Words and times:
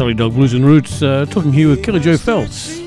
Salty 0.00 0.14
Dog 0.14 0.32
Blues 0.32 0.54
and 0.54 0.64
Roots, 0.64 1.02
uh, 1.02 1.26
talking 1.28 1.52
here 1.52 1.68
with 1.68 1.84
Kelly 1.84 2.00
Joe 2.00 2.16
Phelps. 2.16 2.78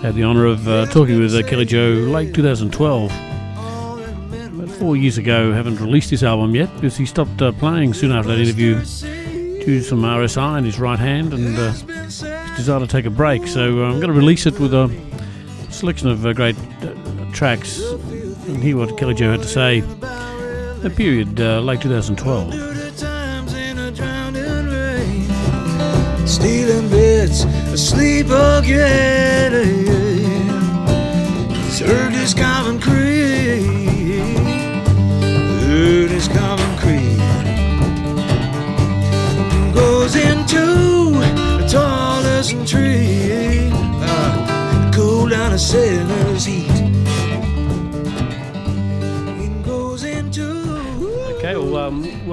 Had 0.00 0.14
the 0.14 0.24
honour 0.24 0.46
of 0.46 0.66
uh, 0.66 0.86
talking 0.86 1.20
with 1.20 1.34
uh, 1.34 1.46
Kelly 1.46 1.66
Joe 1.66 1.90
late 1.90 2.32
2012. 2.32 3.12
About 3.12 4.70
four 4.78 4.96
years 4.96 5.18
ago, 5.18 5.52
haven't 5.52 5.78
released 5.78 6.08
his 6.08 6.24
album 6.24 6.54
yet 6.54 6.74
because 6.76 6.96
he 6.96 7.04
stopped 7.04 7.42
uh, 7.42 7.52
playing 7.52 7.92
soon 7.92 8.12
after 8.12 8.30
that 8.30 8.40
interview 8.40 8.76
due 8.76 9.62
to 9.62 9.82
some 9.82 10.00
RSI 10.00 10.56
in 10.56 10.64
his 10.64 10.80
right 10.80 10.98
hand 10.98 11.34
and 11.34 11.54
uh, 11.54 11.72
desire 12.56 12.80
to 12.80 12.86
take 12.86 13.04
a 13.04 13.10
break. 13.10 13.46
So 13.46 13.84
uh, 13.84 13.88
I'm 13.88 13.96
going 13.96 14.06
to 14.06 14.14
release 14.14 14.46
it 14.46 14.58
with 14.58 14.72
a 14.72 14.88
selection 15.68 16.08
of 16.08 16.22
great 16.34 16.56
tracks 17.34 17.78
and 17.78 18.62
hear 18.62 18.78
what 18.78 18.96
Kelly 18.96 19.12
Joe 19.12 19.32
had 19.32 19.42
to 19.42 19.48
say. 19.48 19.80
A 20.82 20.88
period, 20.88 21.38
late 21.38 21.82
2012. 21.82 22.77
Stealing 26.38 26.88
bits, 26.88 27.42
asleep 27.72 28.26
again. 28.26 29.52
Heard 31.84 32.12
his 32.12 32.32
common 32.32 32.78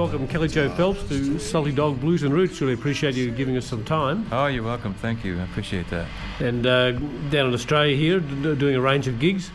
welcome 0.06 0.28
Kelly 0.28 0.46
Joe 0.46 0.70
Phelps 0.70 1.02
to 1.08 1.36
Salty 1.40 1.72
Dog 1.72 2.00
Blues 2.00 2.22
and 2.22 2.32
Roots. 2.32 2.60
Really 2.60 2.74
appreciate 2.74 3.16
you 3.16 3.28
giving 3.32 3.56
us 3.56 3.66
some 3.66 3.84
time. 3.84 4.24
Oh, 4.30 4.46
you're 4.46 4.62
welcome. 4.62 4.94
Thank 4.94 5.24
you. 5.24 5.36
I 5.36 5.42
appreciate 5.42 5.90
that. 5.90 6.06
And 6.38 6.64
uh, 6.64 6.92
down 6.92 7.48
in 7.48 7.54
Australia 7.54 7.96
here, 7.96 8.20
d- 8.20 8.54
doing 8.54 8.76
a 8.76 8.80
range 8.80 9.08
of 9.08 9.18
gigs. 9.18 9.50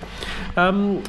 Um, 0.58 1.04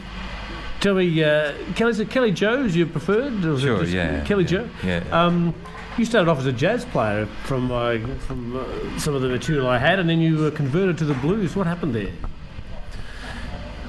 tell 0.80 0.94
me, 0.94 1.24
uh, 1.24 1.54
Kelly, 1.74 1.90
is 1.90 1.98
it 1.98 2.08
Kelly 2.08 2.30
Joe's 2.30 2.76
your 2.76 2.86
preferred? 2.86 3.44
Or 3.44 3.54
is 3.54 3.62
Sure, 3.62 3.82
yeah, 3.84 4.22
Kelly 4.24 4.44
yeah, 4.44 4.48
Joe? 4.48 4.68
yeah. 4.84 5.02
Um, 5.10 5.52
you 5.98 6.04
started 6.04 6.30
off 6.30 6.38
as 6.38 6.46
a 6.46 6.52
jazz 6.52 6.84
player 6.84 7.26
from 7.42 7.72
uh, 7.72 7.98
from 8.20 8.56
uh, 8.56 8.98
some 9.00 9.16
of 9.16 9.22
the 9.22 9.28
material 9.28 9.66
I 9.66 9.78
had, 9.78 9.98
and 9.98 10.08
then 10.08 10.20
you 10.20 10.38
were 10.38 10.52
converted 10.52 10.98
to 10.98 11.04
the 11.04 11.14
blues. 11.14 11.56
What 11.56 11.66
happened 11.66 11.96
there? 11.96 12.12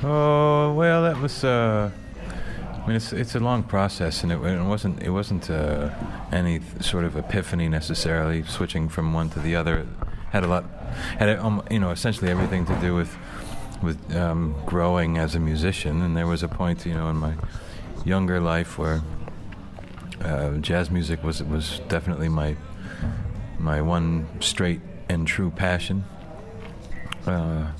Oh 0.03 0.73
well, 0.73 1.03
that 1.03 1.21
was. 1.21 1.43
I 2.83 2.87
mean, 2.87 2.95
it's 2.97 3.13
it's 3.13 3.33
a 3.33 3.39
long 3.39 3.63
process, 3.63 4.23
and 4.23 4.31
it, 4.31 4.39
it 4.43 4.61
wasn't 4.61 5.01
it 5.01 5.09
wasn't 5.09 5.49
uh, 5.49 5.89
any 6.33 6.59
sort 6.81 7.05
of 7.05 7.15
epiphany 7.15 7.69
necessarily. 7.69 8.43
Switching 8.43 8.89
from 8.89 9.13
one 9.13 9.29
to 9.29 9.39
the 9.39 9.55
other 9.55 9.87
had 10.31 10.43
a 10.43 10.47
lot 10.47 10.65
had 11.17 11.29
it, 11.29 11.39
um, 11.39 11.63
you 11.71 11.79
know 11.79 11.91
essentially 11.91 12.29
everything 12.29 12.65
to 12.65 12.75
do 12.81 12.93
with 12.93 13.15
with 13.81 14.15
um, 14.15 14.55
growing 14.65 15.17
as 15.17 15.33
a 15.33 15.39
musician. 15.39 16.01
And 16.01 16.17
there 16.17 16.27
was 16.27 16.43
a 16.43 16.49
point, 16.49 16.85
you 16.85 16.93
know, 16.93 17.09
in 17.09 17.15
my 17.15 17.35
younger 18.03 18.41
life 18.41 18.77
where 18.77 19.01
uh, 20.21 20.57
jazz 20.57 20.91
music 20.91 21.23
was 21.23 21.41
was 21.41 21.79
definitely 21.87 22.27
my 22.27 22.57
my 23.59 23.81
one 23.81 24.27
straight 24.41 24.81
and 25.07 25.25
true 25.25 25.51
passion. 25.51 26.03
Uh, 27.25 27.71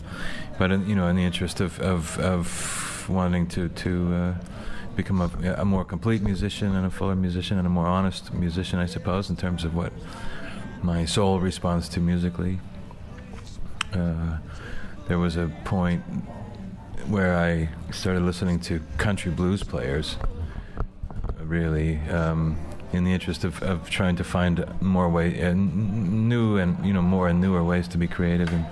but 0.58 0.72
in, 0.72 0.88
you 0.88 0.96
know, 0.96 1.08
in 1.08 1.18
the 1.18 1.24
interest 1.26 1.60
of 1.60 1.78
of, 1.82 2.18
of 2.20 3.10
wanting 3.10 3.48
to 3.48 3.68
to 3.68 4.14
uh, 4.14 4.36
become 4.96 5.22
a, 5.22 5.56
a 5.58 5.66
more 5.66 5.84
complete 5.84 6.22
musician 6.22 6.76
and 6.76 6.86
a 6.86 6.90
fuller 6.90 7.16
musician 7.16 7.58
and 7.58 7.68
a 7.68 7.70
more 7.70 7.88
honest 7.88 8.34
musician, 8.34 8.80
I 8.80 8.86
suppose, 8.86 9.30
in 9.30 9.36
terms 9.36 9.64
of 9.64 9.76
what 9.76 9.92
my 10.82 11.06
soul 11.06 11.40
responds 11.40 11.90
to 11.90 12.00
musically. 12.00 12.60
Uh, 13.94 14.38
there 15.08 15.20
was 15.20 15.36
a 15.36 15.52
point 15.66 16.04
where 17.08 17.38
I 17.38 17.70
started 17.92 18.24
listening 18.24 18.60
to 18.62 18.82
country 18.98 19.32
blues 19.32 19.64
players, 19.64 20.18
really, 21.42 21.98
um, 22.10 22.58
in 22.92 23.04
the 23.04 23.12
interest 23.12 23.44
of, 23.44 23.62
of 23.64 23.90
trying 23.90 24.16
to 24.18 24.24
find 24.24 24.66
more 24.82 25.10
way, 25.10 25.44
uh, 25.44 25.54
new 25.54 26.58
and 26.58 26.86
you 26.86 26.94
know 26.94 27.02
more 27.02 27.28
and 27.28 27.42
newer 27.42 27.64
ways 27.64 27.88
to 27.90 27.98
be 27.98 28.08
creative, 28.08 28.54
and 28.54 28.66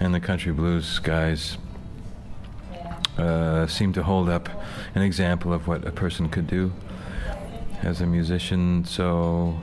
and 0.00 0.14
the 0.14 0.20
country 0.20 0.52
blues 0.52 0.98
guys 0.98 1.56
uh, 3.18 3.66
seem 3.66 3.92
to 3.92 4.02
hold 4.02 4.28
up 4.28 4.48
an 4.94 5.02
example 5.02 5.52
of 5.52 5.66
what 5.68 5.86
a 5.86 5.92
person 5.92 6.28
could 6.28 6.46
do 6.46 6.72
as 7.82 8.00
a 8.00 8.06
musician. 8.06 8.84
So, 8.84 9.60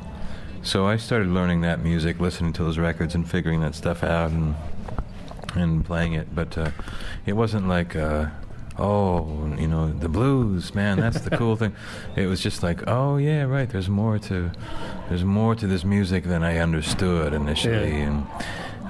so 0.64 0.86
I 0.88 0.98
started 0.98 1.28
learning 1.30 1.62
that 1.62 1.82
music, 1.82 2.20
listening 2.20 2.54
to 2.54 2.64
those 2.64 2.78
records, 2.78 3.16
and 3.16 3.30
figuring 3.30 3.62
that 3.62 3.76
stuff 3.76 4.04
out, 4.04 4.32
and 4.32 4.56
and 5.56 5.84
playing 5.84 6.14
it. 6.14 6.34
But 6.34 6.58
uh, 6.58 6.72
it 7.26 7.34
wasn't 7.34 7.68
like, 7.68 7.96
uh, 7.96 8.28
oh, 8.80 9.54
you 9.60 9.68
know, 9.68 9.92
the 9.92 10.08
blues, 10.08 10.74
man, 10.74 10.98
that's 11.00 11.22
the 11.22 11.32
cool 11.36 11.56
thing. 11.58 11.76
It 12.16 12.28
was 12.28 12.40
just 12.42 12.64
like, 12.64 12.88
oh 12.88 13.18
yeah, 13.18 13.44
right. 13.44 13.70
There's 13.70 13.90
more 13.90 14.18
to 14.20 14.52
there's 15.10 15.26
more 15.26 15.56
to 15.56 15.68
this 15.68 15.84
music 15.84 16.24
than 16.24 16.44
I 16.44 16.58
understood 16.60 17.34
initially, 17.34 17.92
Yeah. 18.00 18.08
and. 18.08 18.28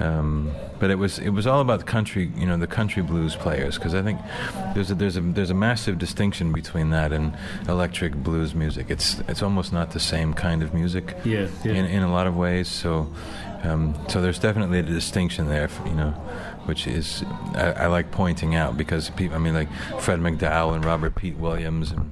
Um, 0.02 0.50
but 0.80 0.90
it 0.90 0.96
was 0.96 1.18
it 1.18 1.30
was 1.30 1.46
all 1.46 1.60
about 1.60 1.78
the 1.78 1.84
country, 1.84 2.32
you 2.36 2.46
know, 2.46 2.56
the 2.56 2.66
country 2.66 3.02
blues 3.02 3.36
players, 3.36 3.76
because 3.78 3.94
I 3.94 4.02
think 4.02 4.18
there's 4.74 4.90
a, 4.90 4.94
there's 4.96 5.16
a 5.16 5.20
there's 5.20 5.50
a 5.50 5.54
massive 5.54 5.96
distinction 5.98 6.52
between 6.52 6.90
that 6.90 7.12
and 7.12 7.36
electric 7.68 8.14
blues 8.14 8.54
music. 8.54 8.86
It's 8.90 9.20
it's 9.28 9.42
almost 9.42 9.72
not 9.72 9.92
the 9.92 10.00
same 10.00 10.34
kind 10.34 10.62
of 10.62 10.74
music 10.74 11.16
Yeah, 11.24 11.46
yeah. 11.64 11.72
in 11.74 11.84
in 11.86 12.02
a 12.02 12.10
lot 12.10 12.26
of 12.26 12.34
ways. 12.36 12.68
So 12.68 13.06
um, 13.62 13.94
so 14.08 14.20
there's 14.20 14.40
definitely 14.40 14.80
a 14.80 14.82
distinction 14.82 15.48
there, 15.48 15.68
you 15.86 15.94
know, 15.94 16.10
which 16.66 16.86
is 16.88 17.22
I, 17.54 17.84
I 17.84 17.86
like 17.86 18.10
pointing 18.10 18.56
out 18.56 18.76
because 18.76 19.10
people. 19.10 19.36
I 19.36 19.38
mean, 19.38 19.54
like 19.54 19.68
Fred 20.00 20.18
McDowell 20.18 20.74
and 20.74 20.84
Robert 20.84 21.14
Pete 21.14 21.36
Williams 21.36 21.92
and. 21.92 22.10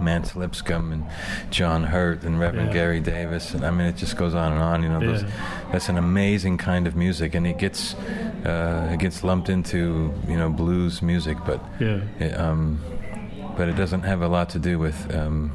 Mance 0.00 0.34
Lipscomb 0.34 0.92
and 0.92 1.04
John 1.50 1.84
Hurt 1.84 2.22
and 2.24 2.38
Reverend 2.40 2.68
Yeah. 2.68 2.72
Gary 2.74 3.00
Davis, 3.00 3.54
and 3.54 3.64
I 3.64 3.70
mean 3.70 3.86
it 3.86 3.96
just 3.96 4.16
goes 4.16 4.34
on 4.34 4.52
and 4.52 4.60
on. 4.60 4.82
You 4.82 4.88
know, 4.88 5.00
those, 5.00 5.22
Yeah. 5.22 5.28
that's 5.72 5.88
an 5.88 5.96
amazing 5.98 6.58
kind 6.58 6.86
of 6.86 6.96
music, 6.96 7.34
and 7.34 7.46
it 7.46 7.58
gets 7.58 7.94
uh, 8.44 8.90
it 8.92 8.98
gets 8.98 9.22
lumped 9.22 9.48
into 9.48 10.12
you 10.28 10.36
know 10.36 10.50
blues 10.50 11.00
music, 11.02 11.38
but 11.46 11.60
Yeah. 11.80 12.00
it, 12.18 12.38
um, 12.38 12.78
but 13.56 13.68
it 13.68 13.76
doesn't 13.76 14.02
have 14.02 14.20
a 14.22 14.28
lot 14.28 14.48
to 14.50 14.58
do 14.58 14.78
with 14.80 15.14
um, 15.14 15.52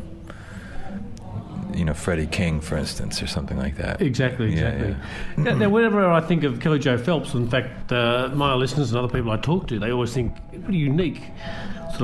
you 1.74 1.86
know 1.86 1.94
Freddie 1.94 2.26
King, 2.28 2.62
for 2.62 2.78
instance, 2.78 3.22
or 3.22 3.28
something 3.28 3.58
like 3.58 3.76
that. 3.78 4.02
Exactly, 4.02 4.48
Yeah, 4.56 4.70
exactly. 4.70 4.96
yeah. 5.38 5.44
Now, 5.44 5.56
now, 5.58 5.70
whenever 5.70 6.10
I 6.10 6.22
think 6.22 6.44
of 6.44 6.60
Kelly 6.60 6.80
Joe 6.80 6.98
Phelps, 6.98 7.34
in 7.34 7.48
fact, 7.50 7.92
uh, 7.92 8.30
my 8.34 8.54
listeners 8.56 8.92
and 8.92 9.00
other 9.04 9.14
people 9.14 9.32
I 9.32 9.38
talk 9.38 9.68
to, 9.68 9.80
they 9.80 9.92
always 9.92 10.14
think 10.14 10.34
pretty 10.64 10.80
unique 10.80 11.22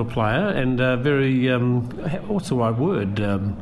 player 0.04 0.50
and 0.50 0.82
uh, 0.82 0.98
very, 0.98 1.50
um, 1.50 1.84
what's 2.28 2.50
the 2.50 2.56
right 2.56 2.76
word? 2.76 3.22
Um, 3.22 3.56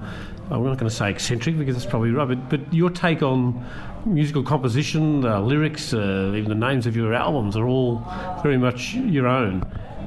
I'm 0.50 0.64
not 0.64 0.78
going 0.78 0.90
to 0.90 0.96
say 0.96 1.10
eccentric 1.10 1.58
because 1.58 1.76
that's 1.76 1.90
probably 1.90 2.12
right, 2.12 2.28
but, 2.28 2.50
but 2.50 2.74
your 2.74 2.90
take 2.90 3.22
on 3.22 3.66
musical 4.06 4.44
composition, 4.44 5.26
uh, 5.26 5.40
lyrics, 5.40 5.94
uh, 5.94 6.34
even 6.36 6.50
the 6.50 6.56
names 6.56 6.86
of 6.86 6.96
your 6.96 7.14
albums 7.14 7.56
are 7.56 7.68
all 7.68 8.06
very 8.44 8.58
much 8.58 8.94
your 8.94 9.28
own. 9.28 9.64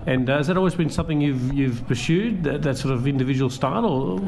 And 0.07 0.29
uh, 0.31 0.37
has 0.37 0.47
that 0.47 0.57
always 0.57 0.75
been 0.75 0.91
something 0.91 1.21
you've 1.21 1.53
you've 1.53 1.87
pursued 1.89 2.45
that, 2.45 2.63
that 2.63 2.77
sort 2.79 2.95
of 2.95 3.09
individual 3.09 3.51
style, 3.51 3.85
or 3.85 4.21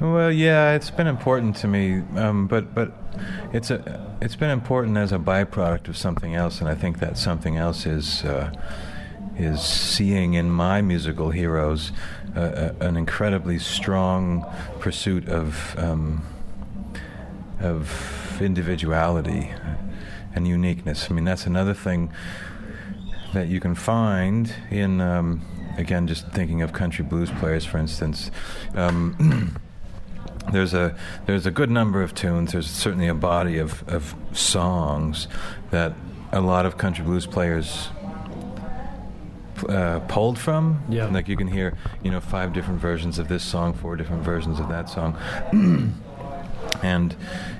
Well, 0.00 0.32
yeah, 0.32 0.72
it's 0.72 0.90
been 0.90 1.06
important 1.06 1.56
to 1.56 1.68
me, 1.68 2.02
um, 2.16 2.46
but 2.46 2.74
but 2.74 2.92
it's 3.52 3.70
a 3.70 4.16
it's 4.22 4.36
been 4.36 4.50
important 4.50 4.96
as 4.96 5.12
a 5.12 5.18
byproduct 5.18 5.88
of 5.88 5.98
something 5.98 6.34
else, 6.34 6.60
and 6.60 6.68
I 6.68 6.74
think 6.74 7.00
that 7.00 7.18
something 7.18 7.58
else 7.58 7.84
is 7.84 8.24
uh, 8.24 8.50
is 9.36 9.62
seeing 9.62 10.34
in 10.34 10.50
my 10.50 10.80
musical 10.82 11.30
heroes 11.30 11.92
uh, 12.36 12.72
a, 12.80 12.84
an 12.84 12.96
incredibly 12.96 13.58
strong 13.58 14.44
pursuit 14.80 15.28
of 15.28 15.74
um, 15.78 16.24
of 17.60 18.40
individuality 18.40 19.52
and 20.34 20.46
uniqueness. 20.46 21.10
I 21.10 21.14
mean, 21.14 21.24
that's 21.24 21.46
another 21.46 21.74
thing 21.74 22.12
that 23.32 23.48
you 23.48 23.60
can 23.60 23.74
find 23.74 24.54
in. 24.70 25.00
Um, 25.00 25.42
Again, 25.76 26.06
just 26.06 26.28
thinking 26.28 26.62
of 26.62 26.72
country 26.72 27.04
blues 27.04 27.30
players, 27.32 27.64
for 27.64 27.78
instance, 27.78 28.30
um, 28.74 29.58
there's 30.52 30.72
a 30.72 30.96
there's 31.26 31.46
a 31.46 31.50
good 31.50 31.70
number 31.70 32.02
of 32.02 32.14
tunes. 32.14 32.52
There's 32.52 32.70
certainly 32.70 33.08
a 33.08 33.14
body 33.14 33.58
of, 33.58 33.86
of 33.88 34.14
songs 34.32 35.26
that 35.70 35.94
a 36.30 36.40
lot 36.40 36.64
of 36.64 36.78
country 36.78 37.04
blues 37.04 37.26
players 37.26 37.88
uh, 39.68 40.00
pulled 40.08 40.38
from. 40.38 40.82
Yeah. 40.88 41.06
Like 41.06 41.28
you 41.28 41.36
can 41.36 41.48
hear, 41.48 41.76
you 42.02 42.10
know, 42.10 42.20
five 42.20 42.52
different 42.52 42.80
versions 42.80 43.18
of 43.18 43.28
this 43.28 43.42
song, 43.44 43.74
four 43.74 43.96
different 43.96 44.22
versions 44.24 44.58
of 44.60 44.68
that 44.68 44.88
song. 44.88 45.16
and 46.82 47.16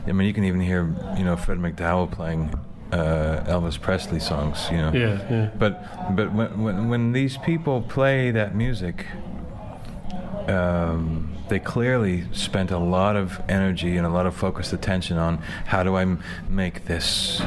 I 0.06 0.12
mean, 0.12 0.26
you 0.26 0.34
can 0.34 0.44
even 0.44 0.60
hear, 0.60 0.92
you 1.16 1.24
know, 1.24 1.36
Fred 1.36 1.58
McDowell 1.58 2.10
playing 2.10 2.54
uh, 2.92 3.44
Elvis 3.46 3.80
Presley 3.80 4.20
songs. 4.20 4.68
You 4.70 4.78
know. 4.78 4.92
yeah, 4.92 5.26
yeah, 5.30 5.50
But 5.58 6.14
but 6.16 6.32
when, 6.32 6.62
when 6.62 6.88
when 6.88 7.12
these 7.12 7.36
people 7.38 7.82
play 7.82 8.30
that 8.30 8.54
music, 8.54 9.06
um, 10.48 11.34
they 11.48 11.58
clearly 11.58 12.24
spent 12.32 12.70
a 12.70 12.78
lot 12.78 13.16
of 13.16 13.40
energy 13.48 13.96
and 13.96 14.06
a 14.06 14.10
lot 14.10 14.26
of 14.26 14.34
focused 14.34 14.72
attention 14.72 15.16
on 15.18 15.38
how 15.66 15.82
do 15.82 15.94
I 15.94 16.02
m- 16.02 16.22
make 16.48 16.84
this 16.86 17.42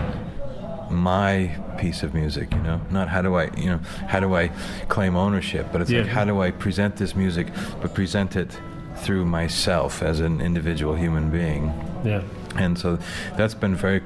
my 0.91 1.55
piece 1.77 2.03
of 2.03 2.13
music, 2.13 2.51
you 2.53 2.61
know, 2.61 2.79
not 2.91 3.07
how 3.09 3.21
do 3.21 3.35
I, 3.35 3.49
you 3.57 3.69
know, 3.69 3.79
how 4.07 4.19
do 4.19 4.35
I 4.35 4.49
claim 4.87 5.15
ownership, 5.15 5.67
but 5.71 5.81
it's 5.81 5.91
Yeah. 5.91 6.01
like 6.01 6.09
how 6.11 6.25
do 6.25 6.41
I 6.41 6.51
present 6.51 6.95
this 6.97 7.15
music, 7.15 7.47
but 7.81 7.93
present 7.93 8.35
it 8.35 8.59
through 8.97 9.25
myself 9.25 10.01
as 10.01 10.19
an 10.19 10.41
individual 10.41 10.95
human 10.95 11.29
being 11.29 11.71
Yeah. 12.03 12.21
and 12.55 12.77
so 12.79 12.97
that's 13.37 13.53
been 13.53 13.75
very 13.75 14.01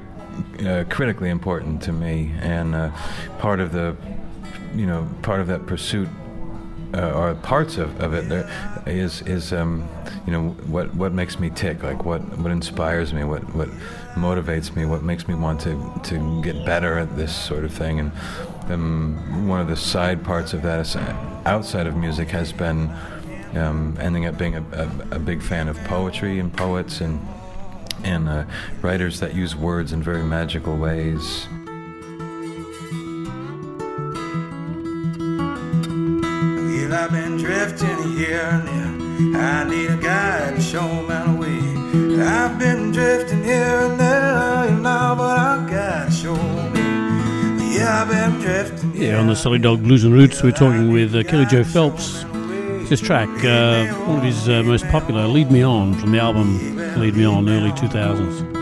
uh, 0.65 0.83
critically 0.89 1.29
important 1.29 1.81
to 1.83 1.93
me 1.93 2.33
and 2.41 2.75
uh, 2.75 2.89
part 3.39 3.59
of 3.61 3.71
the 3.71 3.95
you 4.75 4.85
know 4.85 5.07
part 5.21 5.39
of 5.39 5.47
that 5.47 5.65
pursuit 5.65 6.09
uh, 6.93 7.11
or 7.11 7.35
parts 7.35 7.77
of, 7.77 7.99
of 8.01 8.13
it 8.13 8.27
there 8.29 8.49
is 8.85 9.21
is 9.23 9.53
um, 9.53 9.88
you 10.25 10.31
know 10.31 10.49
what 10.67 10.93
what 10.95 11.13
makes 11.13 11.39
me 11.39 11.49
tick 11.49 11.83
like 11.83 12.05
what 12.05 12.21
what 12.38 12.51
inspires 12.51 13.13
me 13.13 13.23
what 13.23 13.41
what 13.55 13.69
motivates 14.15 14.75
me 14.75 14.85
what 14.85 15.03
makes 15.03 15.27
me 15.27 15.35
want 15.35 15.59
to 15.59 15.93
to 16.03 16.41
get 16.41 16.65
better 16.65 16.97
at 16.97 17.15
this 17.15 17.35
sort 17.35 17.63
of 17.63 17.73
thing 17.73 17.99
and 17.99 18.11
um, 18.69 19.47
one 19.47 19.59
of 19.59 19.67
the 19.67 19.75
side 19.75 20.23
parts 20.23 20.53
of 20.53 20.61
that 20.61 20.79
is 20.79 20.95
uh, 20.95 21.41
outside 21.45 21.88
of 21.88 21.95
music 21.95 22.29
has 22.29 22.51
been 22.51 22.89
um, 23.55 23.97
ending 23.99 24.25
up 24.25 24.38
being 24.38 24.55
a, 24.55 24.63
a, 24.73 25.15
a 25.15 25.19
big 25.19 25.41
fan 25.41 25.67
of 25.67 25.77
poetry 25.85 26.39
and 26.39 26.53
poets 26.53 27.01
and 27.01 27.19
and 28.03 28.27
uh, 28.27 28.45
writers 28.81 29.19
that 29.19 29.35
use 29.35 29.55
words 29.55 29.93
in 29.93 30.01
very 30.01 30.23
magical 30.23 30.75
ways. 30.75 31.47
I've 37.01 37.12
been 37.12 37.36
drifting 37.36 38.15
here 38.15 38.42
and 38.42 38.68
there. 38.68 39.42
I 39.42 39.63
need 39.68 39.89
a 39.89 39.98
guide 39.98 40.56
to 40.56 40.62
show 40.62 40.88
me 40.88 41.07
the 41.07 41.36
way. 41.42 42.24
I've 42.24 42.59
been 42.59 42.92
drifting 42.92 43.44
here 43.44 43.56
and 43.56 44.00
there, 44.00 44.69
you 44.69 44.75
know, 44.75 45.15
but 45.18 45.39
I 45.39 45.68
gotta 45.68 46.12
show 46.12 46.36
me. 46.36 47.75
Yeah, 47.75 48.03
I've 48.03 48.07
been 48.07 48.39
drifting 48.39 48.92
here. 48.92 49.13
Yeah, 49.13 49.19
on 49.19 49.25
the 49.25 49.36
Salty 49.36 49.57
Dog 49.57 49.81
Blues 49.81 50.03
and 50.03 50.13
Roots, 50.13 50.44
we're 50.44 50.51
talking 50.51 50.92
with 50.92 51.15
uh, 51.15 51.24
Kelly 51.24 51.48
Joe 51.48 51.63
Phelps. 51.63 52.24
This 52.88 53.01
track, 53.01 53.30
uh, 53.45 53.88
one 54.06 54.19
of 54.19 54.24
his 54.24 54.48
uh, 54.48 54.62
most 54.62 54.86
popular, 54.89 55.25
Lead 55.25 55.50
Me 55.50 55.63
On, 55.63 55.95
from 55.95 56.12
the 56.12 56.19
album 56.19 56.59
Lead 57.00 57.15
Me 57.15 57.25
On, 57.25 57.50
early 57.50 57.71
2000s. 57.71 58.60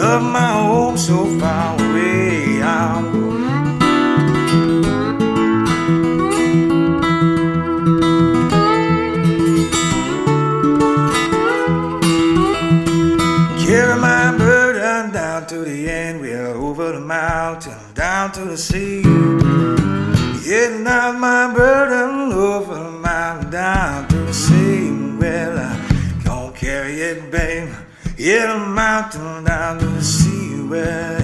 Of 0.00 0.22
my 0.22 0.52
home 0.52 0.96
so 0.96 1.26
far 1.38 1.74
away. 1.74 2.58
Going. 2.60 3.40
Carry 13.66 14.00
my 14.00 14.36
burden 14.38 15.12
down 15.12 15.46
to 15.46 15.58
the 15.58 15.90
end, 15.90 16.20
we're 16.20 16.54
over 16.54 16.92
the 16.92 17.00
mountain, 17.00 17.78
down 17.94 18.32
to 18.32 18.44
the 18.44 18.56
sea. 18.56 19.02
Getting 20.44 20.86
out 20.86 21.18
my 21.18 21.52
burden 21.54 22.32
over 22.32 22.74
the 22.74 22.90
mountain, 22.90 23.50
down 23.50 24.08
to 24.08 24.16
the 24.16 24.34
sea. 24.34 24.90
Well, 25.20 25.58
I 25.58 26.22
gonna 26.24 26.52
carry 26.52 27.00
it, 27.00 27.30
babe. 27.30 27.68
Yeah, 28.16 28.52
the 28.52 28.58
mountain 28.58 29.44
down 29.44 29.78
to 29.78 29.89
sea. 30.70 31.19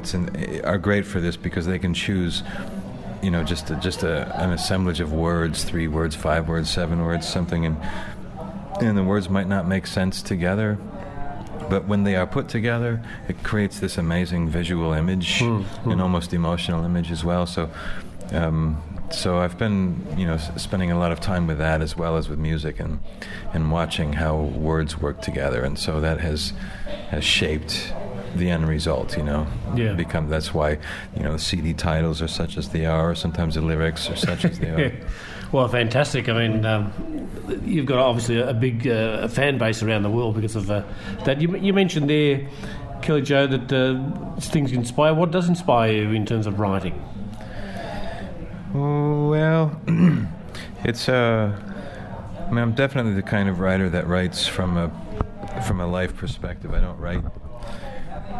Poets 0.00 0.14
and 0.14 0.64
are 0.64 0.78
great 0.78 1.04
for 1.06 1.20
this 1.20 1.36
because 1.36 1.66
they 1.66 1.78
can 1.78 1.94
choose, 1.94 2.42
you 3.22 3.30
know, 3.30 3.44
just 3.44 3.70
a, 3.70 3.76
just 3.76 4.02
a, 4.02 4.34
an 4.40 4.50
assemblage 4.50 5.00
of 5.00 5.12
words, 5.12 5.64
three 5.64 5.88
words, 5.88 6.16
five 6.16 6.48
words, 6.48 6.70
seven 6.70 7.02
words, 7.02 7.28
something, 7.28 7.66
and 7.66 7.76
and 8.80 8.96
the 8.96 9.04
words 9.04 9.28
might 9.28 9.46
not 9.48 9.68
make 9.68 9.86
sense 9.86 10.22
together. 10.22 10.78
But 11.68 11.86
when 11.86 12.04
they 12.04 12.16
are 12.16 12.26
put 12.26 12.48
together, 12.48 13.00
it 13.28 13.44
creates 13.44 13.78
this 13.78 13.98
amazing 13.98 14.48
visual 14.48 14.92
image 14.92 15.42
and 15.84 16.00
almost 16.00 16.32
emotional 16.32 16.84
image 16.84 17.12
as 17.12 17.22
well. 17.22 17.46
So, 17.46 17.70
um, 18.32 18.82
so 19.12 19.38
I've 19.38 19.56
been, 19.58 20.04
you 20.16 20.26
know, 20.26 20.34
s- 20.34 20.50
spending 20.62 20.90
a 20.90 20.98
lot 20.98 21.12
of 21.12 21.20
time 21.20 21.46
with 21.46 21.58
that 21.58 21.80
as 21.82 21.96
well 21.96 22.16
as 22.16 22.28
with 22.28 22.38
music 22.38 22.80
and 22.80 22.98
and 23.52 23.70
watching 23.70 24.14
how 24.14 24.36
words 24.40 24.98
work 24.98 25.20
together. 25.20 25.62
And 25.62 25.78
so 25.78 26.00
that 26.00 26.20
has 26.20 26.54
has 27.10 27.22
shaped 27.24 27.92
the 28.36 28.50
end 28.50 28.68
result. 28.68 29.16
You 29.16 29.24
know, 29.24 29.46
Yeah. 29.74 29.92
Become 29.92 30.28
that's 30.28 30.54
why 30.54 30.78
you 31.16 31.22
know 31.22 31.36
CD 31.36 31.74
titles 31.74 32.22
are 32.22 32.28
such 32.28 32.56
as 32.56 32.68
they 32.70 32.86
are. 32.86 33.14
Sometimes 33.14 33.54
the 33.54 33.60
lyrics 33.60 34.08
are 34.10 34.16
such 34.16 34.44
as 34.44 34.58
they 34.58 34.68
are. 34.70 34.92
Well, 35.52 35.66
fantastic. 35.66 36.28
I 36.28 36.46
mean, 36.46 36.64
um, 36.64 36.92
you've 37.64 37.86
got 37.86 37.98
obviously 37.98 38.38
a, 38.40 38.54
big 38.54 38.86
uh, 38.86 39.26
fan 39.26 39.58
base 39.58 39.82
around 39.82 40.04
the 40.04 40.10
world 40.10 40.36
because 40.36 40.54
of 40.54 40.70
uh, 40.70 40.84
that. 41.24 41.40
You, 41.40 41.56
you 41.56 41.72
mentioned 41.72 42.08
there, 42.08 42.48
Kelly 43.02 43.22
Joe, 43.22 43.48
that 43.48 43.72
uh, 43.72 44.40
things 44.40 44.70
inspire. 44.70 45.12
What 45.12 45.32
does 45.32 45.48
inspire 45.48 45.92
you 45.92 46.12
in 46.12 46.24
terms 46.24 46.46
of 46.46 46.60
writing? 46.60 46.94
Well, 48.72 49.80
it's 50.84 51.08
uh, 51.08 51.52
I 52.46 52.52
mean, 52.52 52.58
I'm 52.58 52.72
definitely 52.72 53.14
the 53.14 53.22
kind 53.22 53.48
of 53.48 53.58
writer 53.58 53.88
that 53.90 54.06
writes 54.06 54.46
from 54.46 54.76
a 54.76 54.90
from 55.66 55.80
a 55.80 55.86
life 55.86 56.16
perspective. 56.16 56.72
I 56.74 56.80
don't 56.80 56.98
write 56.98 57.22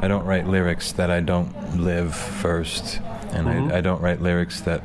I 0.03 0.09
don't 0.09 0.25
write 0.25 0.47
lyrics 0.47 0.93
that 0.93 1.11
I 1.11 1.21
don't 1.21 1.79
live 1.79 2.15
first, 2.15 3.01
and 3.33 3.47
Mhm. 3.47 3.73
I, 3.73 3.79
I 3.79 3.81
don't 3.81 4.01
write 4.01 4.21
lyrics 4.21 4.61
that 4.63 4.83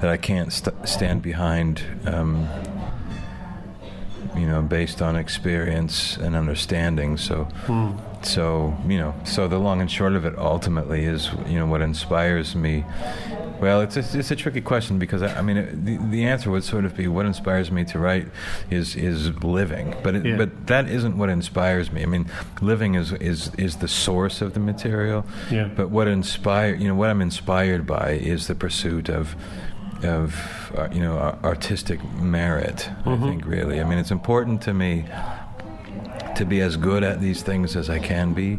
that 0.00 0.10
I 0.10 0.16
can't 0.16 0.52
st- 0.52 0.88
stand 0.88 1.22
behind. 1.22 1.82
Um, 2.06 2.48
know, 4.48 4.62
based 4.62 5.00
on 5.02 5.16
experience 5.16 6.16
and 6.16 6.34
understanding. 6.36 7.16
So, 7.16 7.44
Hmm. 7.66 7.92
so 8.22 8.76
you 8.86 8.98
know, 8.98 9.14
so 9.24 9.48
the 9.48 9.58
long 9.58 9.80
and 9.80 9.90
short 9.90 10.14
of 10.14 10.24
it 10.24 10.36
ultimately 10.38 11.04
is 11.04 11.30
you 11.46 11.58
know 11.58 11.66
what 11.66 11.82
inspires 11.82 12.54
me. 12.56 12.84
Well, 13.60 13.80
it's 13.80 13.96
a, 13.96 14.18
it's 14.18 14.30
a 14.30 14.36
tricky 14.36 14.60
question 14.60 15.00
because 15.00 15.20
I, 15.20 15.38
I 15.38 15.42
mean 15.42 15.56
it, 15.56 15.84
the 15.84 15.96
the 16.10 16.24
answer 16.24 16.48
would 16.50 16.62
sort 16.64 16.84
of 16.84 16.96
be 16.96 17.08
what 17.08 17.26
inspires 17.26 17.70
me 17.72 17.84
to 17.86 17.98
write 17.98 18.28
is 18.70 18.94
is 18.96 19.34
living, 19.42 19.96
but 20.04 20.14
it, 20.14 20.24
Yeah. 20.24 20.36
but 20.36 20.66
that 20.68 20.88
isn't 20.88 21.18
what 21.18 21.28
inspires 21.28 21.90
me. 21.90 22.02
I 22.02 22.06
mean, 22.06 22.26
living 22.60 22.94
is 22.94 23.12
is 23.12 23.50
is 23.58 23.76
the 23.76 23.88
source 23.88 24.40
of 24.40 24.54
the 24.54 24.60
material. 24.60 25.24
Yeah. 25.50 25.68
But 25.74 25.90
what 25.90 26.06
inspire 26.06 26.74
you 26.74 26.86
know 26.88 26.94
what 26.94 27.10
I'm 27.10 27.20
inspired 27.22 27.84
by 27.86 28.10
is 28.12 28.46
the 28.46 28.54
pursuit 28.54 29.08
of 29.08 29.34
of 30.04 30.72
uh, 30.76 30.88
you 30.92 31.00
know 31.00 31.18
artistic 31.44 32.00
merit. 32.20 32.90
I 33.04 33.08
Mhm. 33.10 33.22
think 33.22 33.46
really. 33.46 33.80
I 33.80 33.84
mean, 33.84 33.98
it's 33.98 34.10
important 34.10 34.62
to 34.62 34.74
me 34.74 35.04
to 36.36 36.44
be 36.44 36.60
as 36.60 36.76
good 36.76 37.02
at 37.02 37.20
these 37.20 37.42
things 37.42 37.74
as 37.76 37.90
I 37.90 37.98
can 37.98 38.32
be, 38.32 38.58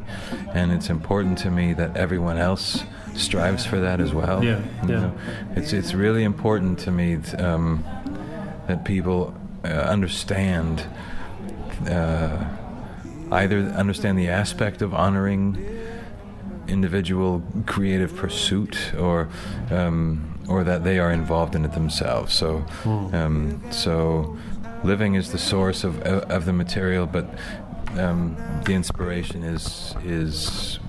and 0.54 0.72
it's 0.72 0.90
important 0.90 1.38
to 1.40 1.52
me 1.52 1.74
that 1.74 1.96
everyone 1.96 2.38
else 2.38 2.84
strives 3.16 3.66
for 3.66 3.80
that 3.80 4.00
as 4.02 4.14
well. 4.14 4.44
Yeah, 4.44 4.60
You 4.84 4.90
yeah. 4.90 5.00
know, 5.00 5.12
it's 5.56 5.72
it's 5.74 5.94
really 5.94 6.24
important 6.24 6.80
to 6.80 6.92
me 6.92 7.18
th- 7.18 7.42
um, 7.42 7.84
that 8.68 8.84
people 8.84 9.34
uh, 9.64 9.68
understand 9.68 10.84
uh, 11.90 12.44
either 13.32 13.60
understand 13.78 14.18
the 14.20 14.28
aspect 14.30 14.82
of 14.82 14.94
honoring 14.94 15.58
individual 16.68 17.42
creative 17.66 18.16
pursuit 18.16 18.94
or 19.00 19.28
um, 19.72 20.39
or 20.50 20.64
that 20.64 20.84
they 20.84 21.00
are 21.00 21.12
involved 21.12 21.56
in 21.56 21.64
it 21.64 21.74
themselves. 21.74 22.34
So 22.34 22.66
um, 22.86 23.62
so 23.72 24.38
living 24.84 25.16
is 25.16 25.32
the 25.32 25.38
source 25.38 25.84
of 25.84 26.02
of 26.02 26.46
the 26.46 26.54
material, 26.54 27.06
but 27.06 27.26
um, 27.98 28.36
the 28.66 28.74
inspiration 28.74 29.44
is 29.44 29.96
is 30.04 30.80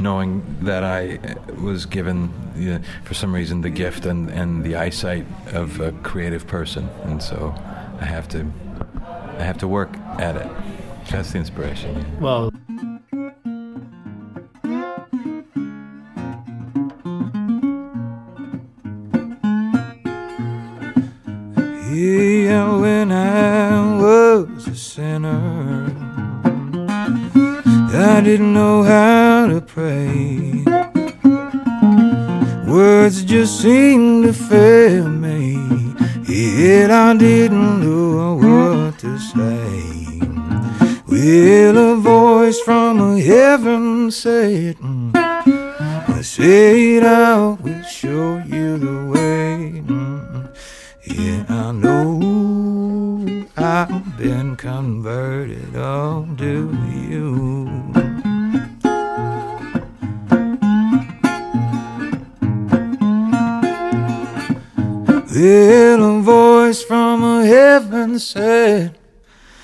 knowing 0.00 0.42
that 0.62 0.82
I 0.82 1.18
was 1.60 1.86
given 1.86 2.32
you 2.56 2.78
know, 2.78 2.80
for 3.04 3.14
some 3.14 3.34
reason 3.34 3.60
the 3.60 3.70
gift 3.70 4.04
and, 4.06 4.28
and 4.30 4.64
the 4.64 4.76
eyesight 4.76 5.26
of 5.52 5.80
a 5.80 5.92
creative 6.02 6.46
person, 6.46 6.88
and 7.04 7.22
so 7.22 7.54
I 8.00 8.04
have 8.04 8.28
to 8.30 8.50
I 9.38 9.42
have 9.42 9.58
to 9.58 9.68
work 9.68 9.96
at 10.18 10.36
it. 10.36 10.50
That's 11.10 11.32
the 11.32 11.38
inspiration. 11.38 12.20
Well, 12.20 12.51
didn't 28.22 28.54
know 28.54 28.84
how 28.84 29.48
to 29.48 29.60
pray. 29.60 30.64
Words 32.66 33.24
just 33.24 33.60
seemed 33.60 34.24
to 34.24 34.32
fail 34.32 35.08
me, 35.08 35.58
yet 36.28 36.90
I 36.90 37.16
didn't 37.16 37.80
know 37.80 38.36
what 38.36 38.98
to 39.00 39.18
say. 39.18 40.20
Will 41.08 41.76
a 41.92 41.96
voice 41.96 42.60
from 42.60 43.18
heaven 43.18 44.10
said, 44.10 44.76
I 45.14 46.20
said 46.22 47.02
I 47.04 47.56
will 47.60 47.82
show 47.82 48.42
you 48.46 48.78
the 48.78 49.06
way. 49.12 49.82
Yeah, 51.04 51.44
I 51.48 51.72
know 51.72 53.46
I've 53.56 54.16
been 54.16 54.54
converted. 54.56 55.74
Oh, 55.74 56.24
do 56.36 56.70
you? 57.10 58.11
Well, 65.34 66.18
a 66.18 66.20
voice 66.20 66.82
from 66.82 67.22
heaven 67.46 68.18
said, 68.18 68.98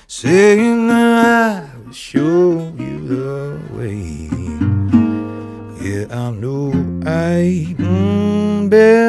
saying 0.06 0.88
that 0.88 1.62
I 1.62 1.76
will 1.84 1.92
show 1.92 2.72
you 2.78 3.06
the 3.06 3.60
way. 3.76 4.30
Yeah, 5.84 6.06
I 6.10 6.30
know 6.30 6.70
I've 7.04 7.76
mm, 7.76 8.70
been 8.70 9.07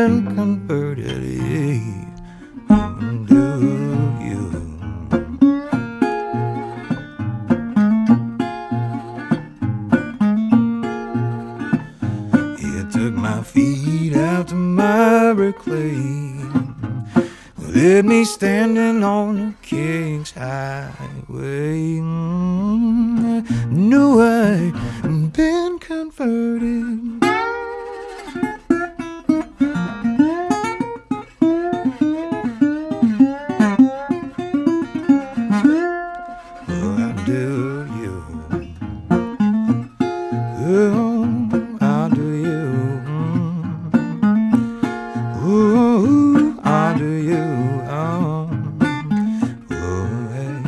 do 46.98 47.12
you. 47.13 47.38
Oh, 47.88 48.50
oh, 49.72 50.08
hey. 50.34 50.60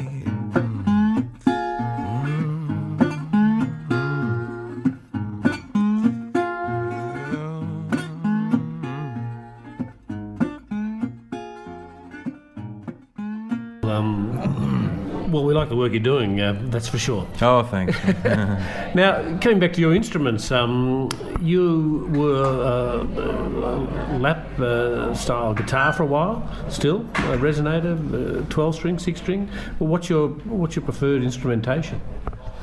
um, 13.83 15.31
well, 15.31 15.43
we 15.43 15.53
like 15.53 15.69
the 15.69 15.75
work 15.75 15.91
you're 15.91 15.99
doing. 16.01 16.39
Uh, 16.39 16.59
that's 16.65 16.87
for 16.87 16.97
sure. 16.97 17.27
Oh, 17.41 17.63
thanks. 17.63 17.97
Now, 18.93 19.37
coming 19.39 19.59
back 19.59 19.71
to 19.73 19.79
your 19.81 19.95
instruments, 19.95 20.51
um, 20.51 21.07
you 21.39 22.09
were 22.13 22.43
uh, 22.43 23.05
uh, 23.21 24.17
lap 24.17 24.40
uh, 24.63 25.13
style 25.15 25.53
guitar 25.53 25.93
for 25.93 26.03
a 26.03 26.05
while. 26.05 26.41
Still, 26.69 27.01
a 27.15 27.37
resonator, 27.37 27.95
uh, 27.97 28.45
twelve 28.49 28.75
string, 28.75 28.99
six 28.99 29.19
string. 29.19 29.49
Well, 29.79 29.89
what's 29.89 30.09
your 30.09 30.29
what's 30.29 30.75
your 30.75 30.83
preferred 30.85 31.23
instrumentation? 31.23 32.01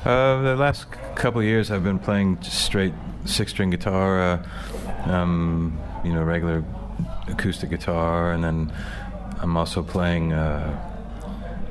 Uh, 0.05 0.41
the 0.43 0.57
last 0.57 0.87
couple 1.17 1.41
of 1.41 1.47
years, 1.47 1.71
I've 1.71 1.83
been 1.85 1.99
playing 1.99 2.41
straight 2.43 2.95
six-string 3.25 3.69
guitar, 3.71 4.23
uh, 4.23 5.11
um, 5.11 5.79
you 6.05 6.13
know, 6.13 6.23
regular 6.23 6.65
acoustic 7.27 7.69
guitar, 7.71 8.33
and 8.33 8.43
then 8.43 8.73
I'm 9.41 9.57
also 9.57 9.83
playing 9.83 10.33
uh, 10.33 10.71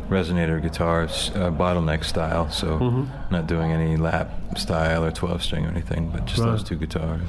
resonator 0.09 0.61
guitars, 0.61 1.31
uh, 1.35 1.49
bottleneck 1.51 2.03
style. 2.03 2.49
So 2.51 2.79
Mhm. 2.79 3.07
not 3.31 3.47
doing 3.47 3.71
any 3.71 3.97
lap 3.97 4.29
style 4.57 5.03
or 5.03 5.11
12-string 5.11 5.65
or 5.65 5.69
anything, 5.69 6.09
but 6.13 6.25
just 6.25 6.43
those 6.43 6.63
two 6.63 6.75
guitars. 6.75 7.21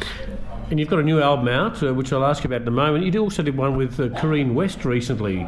And 0.71 0.79
you've 0.79 0.91
got 0.91 0.99
a 0.99 1.03
new 1.03 1.21
album 1.23 1.49
out, 1.49 1.83
uh, 1.83 1.95
which 1.95 2.13
I'll 2.13 2.25
ask 2.27 2.45
you 2.45 2.49
about 2.49 2.61
in 2.63 2.69
a 2.69 2.73
moment. 2.73 3.05
You 3.05 3.11
did- 3.11 3.19
also 3.21 3.43
did 3.43 3.57
one 3.57 3.77
with 3.77 3.99
uh, 3.99 4.11
Corinne 4.21 4.55
West 4.55 4.85
recently, 4.85 5.41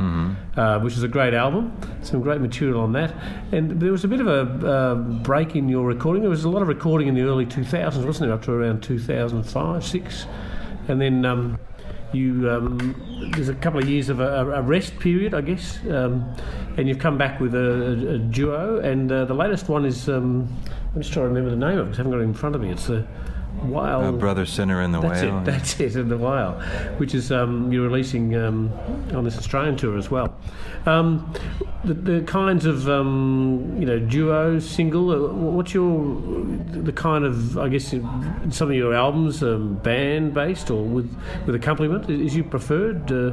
uh, 0.57 0.79
which 0.81 0.95
is 0.95 1.03
a 1.03 1.09
great 1.09 1.35
album. 1.35 1.73
Some 2.03 2.23
great 2.23 2.41
material 2.41 2.81
on 2.81 2.93
that. 2.93 3.12
And 3.53 3.79
there 3.81 3.93
was 3.93 4.03
a 4.05 4.09
bit 4.09 4.21
of 4.21 4.27
a 4.29 4.67
uh, 4.67 4.95
break 4.95 5.55
in 5.57 5.69
your 5.69 5.87
recording. 5.87 6.23
There 6.23 6.31
was 6.31 6.45
a 6.45 6.49
lot 6.49 6.62
of 6.62 6.69
recording 6.69 7.07
in 7.09 7.15
the 7.15 7.23
early 7.23 7.45
2000s, 7.45 8.05
wasn't 8.05 8.29
there, 8.29 8.33
up 8.33 8.43
to 8.45 8.53
around 8.53 8.83
2005, 8.83 9.85
6? 9.85 10.27
And 10.89 11.00
then 11.00 11.25
um, 11.27 11.59
you 12.12 12.50
um, 12.50 13.31
there's 13.35 13.49
a 13.50 13.55
couple 13.55 13.79
of 13.79 13.89
years 13.89 14.09
of 14.09 14.21
a, 14.21 14.53
a 14.55 14.62
rest 14.62 14.99
period, 15.00 15.35
I 15.35 15.43
guess. 15.43 15.79
Um, 15.91 16.35
and 16.79 16.89
you've 16.89 16.99
come 16.99 17.19
back 17.19 17.41
with 17.41 17.55
a, 17.55 17.59
a, 17.59 18.15
a 18.15 18.19
duo. 18.19 18.79
And 18.81 19.12
uh, 19.12 19.27
the 19.27 19.35
latest 19.35 19.69
one 19.69 19.85
is, 19.85 20.09
um, 20.09 20.49
I'm 20.95 21.03
just 21.03 21.12
trying 21.12 21.27
to 21.27 21.29
remember 21.29 21.50
the 21.50 21.57
name 21.57 21.79
of 21.79 21.89
it 21.89 21.91
'cause 21.91 21.99
I 21.99 22.03
haven't 22.05 22.12
got 22.12 22.21
it 22.21 22.25
in 22.25 22.33
front 22.35 22.55
of 22.55 22.62
me. 22.62 22.71
It's 22.71 22.87
the 22.87 23.07
Whale. 23.62 24.00
uh, 24.00 24.12
Brother 24.12 24.47
Sinner 24.47 24.81
in 24.83 24.93
the 24.93 25.00
That's 25.00 25.23
Whale. 25.23 25.38
it. 25.38 25.45
That's 25.45 25.81
it. 25.81 25.97
In 25.97 26.09
the 26.09 26.17
whale, 26.17 26.52
which 26.99 27.14
is 27.14 27.31
um, 27.31 27.73
you're 27.73 27.87
releasing 27.88 28.35
um, 28.37 28.73
on 29.14 29.25
this 29.25 29.37
Australian 29.38 29.76
tour 29.76 29.99
as 29.99 30.11
well. 30.11 30.35
Um, 30.87 31.33
the, 31.85 31.95
the 31.95 32.21
kinds 32.23 32.64
of 32.67 32.88
um, 32.88 33.76
you 33.79 33.87
know 33.87 33.99
duo, 33.99 34.59
single. 34.59 35.11
Uh, 35.11 35.33
what's 35.33 35.75
your 35.75 36.17
the 36.73 36.93
kind 36.93 37.25
of 37.25 37.59
I 37.59 37.69
guess 37.69 37.90
some 37.90 38.71
of 38.71 38.75
your 38.75 38.95
albums 38.95 39.43
um, 39.43 39.75
band 39.76 40.33
based 40.35 40.71
or 40.71 40.83
with 40.85 41.14
with 41.47 41.55
accompaniment? 41.55 42.09
Is 42.09 42.35
your 42.35 42.45
preferred 42.47 43.11
uh, 43.12 43.33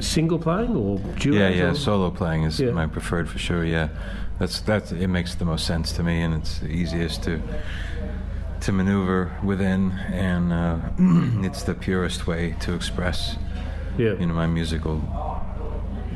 single 0.00 0.38
playing 0.38 0.76
or 0.76 0.98
duo? 1.18 1.36
yeah, 1.36 1.48
yeah. 1.48 1.72
Solo 1.72 2.10
playing 2.10 2.44
is 2.44 2.60
Yeah. 2.60 2.70
my 2.70 2.86
preferred 2.86 3.28
for 3.28 3.38
sure. 3.38 3.64
Yeah, 3.64 3.88
that's 4.38 4.60
that. 4.62 4.92
It 4.92 5.08
makes 5.08 5.34
the 5.34 5.44
most 5.44 5.66
sense 5.66 5.92
to 5.94 6.02
me, 6.02 6.22
and 6.22 6.34
it's 6.34 6.58
the 6.60 6.68
easiest 6.68 7.22
to 7.24 7.40
to 8.62 8.72
maneuver 8.72 9.32
within, 9.42 9.90
and 10.12 10.52
uh, 10.52 10.78
it's 11.46 11.62
the 11.64 11.74
purest 11.74 12.26
way 12.26 12.54
to 12.60 12.74
express, 12.74 13.36
yeah. 13.98 14.14
you 14.14 14.26
know, 14.26 14.34
my 14.34 14.46
musical 14.46 15.00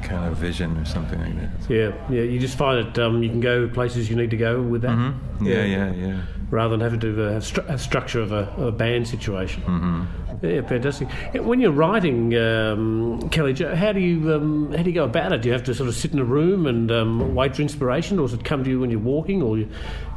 kind 0.02 0.26
of 0.30 0.36
vision 0.36 0.76
or 0.78 0.84
something 0.84 1.18
like 1.20 1.34
that. 1.40 1.70
Yeah, 1.70 1.92
yeah. 2.08 2.22
You 2.22 2.38
just 2.38 2.56
find 2.56 2.86
that 2.86 2.98
um, 3.04 3.22
you 3.22 3.28
can 3.30 3.40
go 3.40 3.68
places 3.68 4.08
you 4.08 4.16
need 4.16 4.30
to 4.30 4.36
go 4.36 4.62
with 4.62 4.82
that, 4.82 4.96
Mhm. 4.96 5.14
Yeah, 5.40 5.64
yeah, 5.64 5.92
yeah. 5.92 6.22
rather 6.50 6.70
than 6.76 6.80
having 6.80 7.00
to 7.00 7.26
uh, 7.28 7.32
have, 7.32 7.42
stru- 7.42 7.66
have 7.68 7.80
structure 7.80 8.20
of 8.20 8.30
a, 8.32 8.52
a 8.58 8.70
band 8.72 9.08
situation. 9.08 9.62
hmm 9.62 10.02
Yeah, 10.42 10.60
fantastic. 10.62 11.08
When 11.34 11.60
you're 11.60 11.72
writing, 11.72 12.36
um, 12.36 13.28
Kelly, 13.30 13.54
how 13.54 13.92
do 13.92 14.00
you 14.00 14.34
um, 14.34 14.72
how 14.72 14.82
do 14.82 14.90
you 14.90 14.94
go 14.94 15.04
about 15.04 15.32
it? 15.32 15.42
Do 15.42 15.48
you 15.48 15.52
have 15.52 15.64
to 15.64 15.74
sort 15.74 15.88
of 15.88 15.94
sit 15.94 16.12
in 16.12 16.18
a 16.18 16.24
room 16.24 16.66
and 16.66 16.90
um, 16.92 17.34
wait 17.34 17.56
for 17.56 17.62
inspiration, 17.62 18.18
or 18.18 18.28
does 18.28 18.34
it 18.34 18.44
come 18.44 18.62
to 18.64 18.70
you 18.70 18.80
when 18.80 18.90
you're 18.90 19.00
walking, 19.00 19.42
or 19.42 19.56
you, 19.56 19.68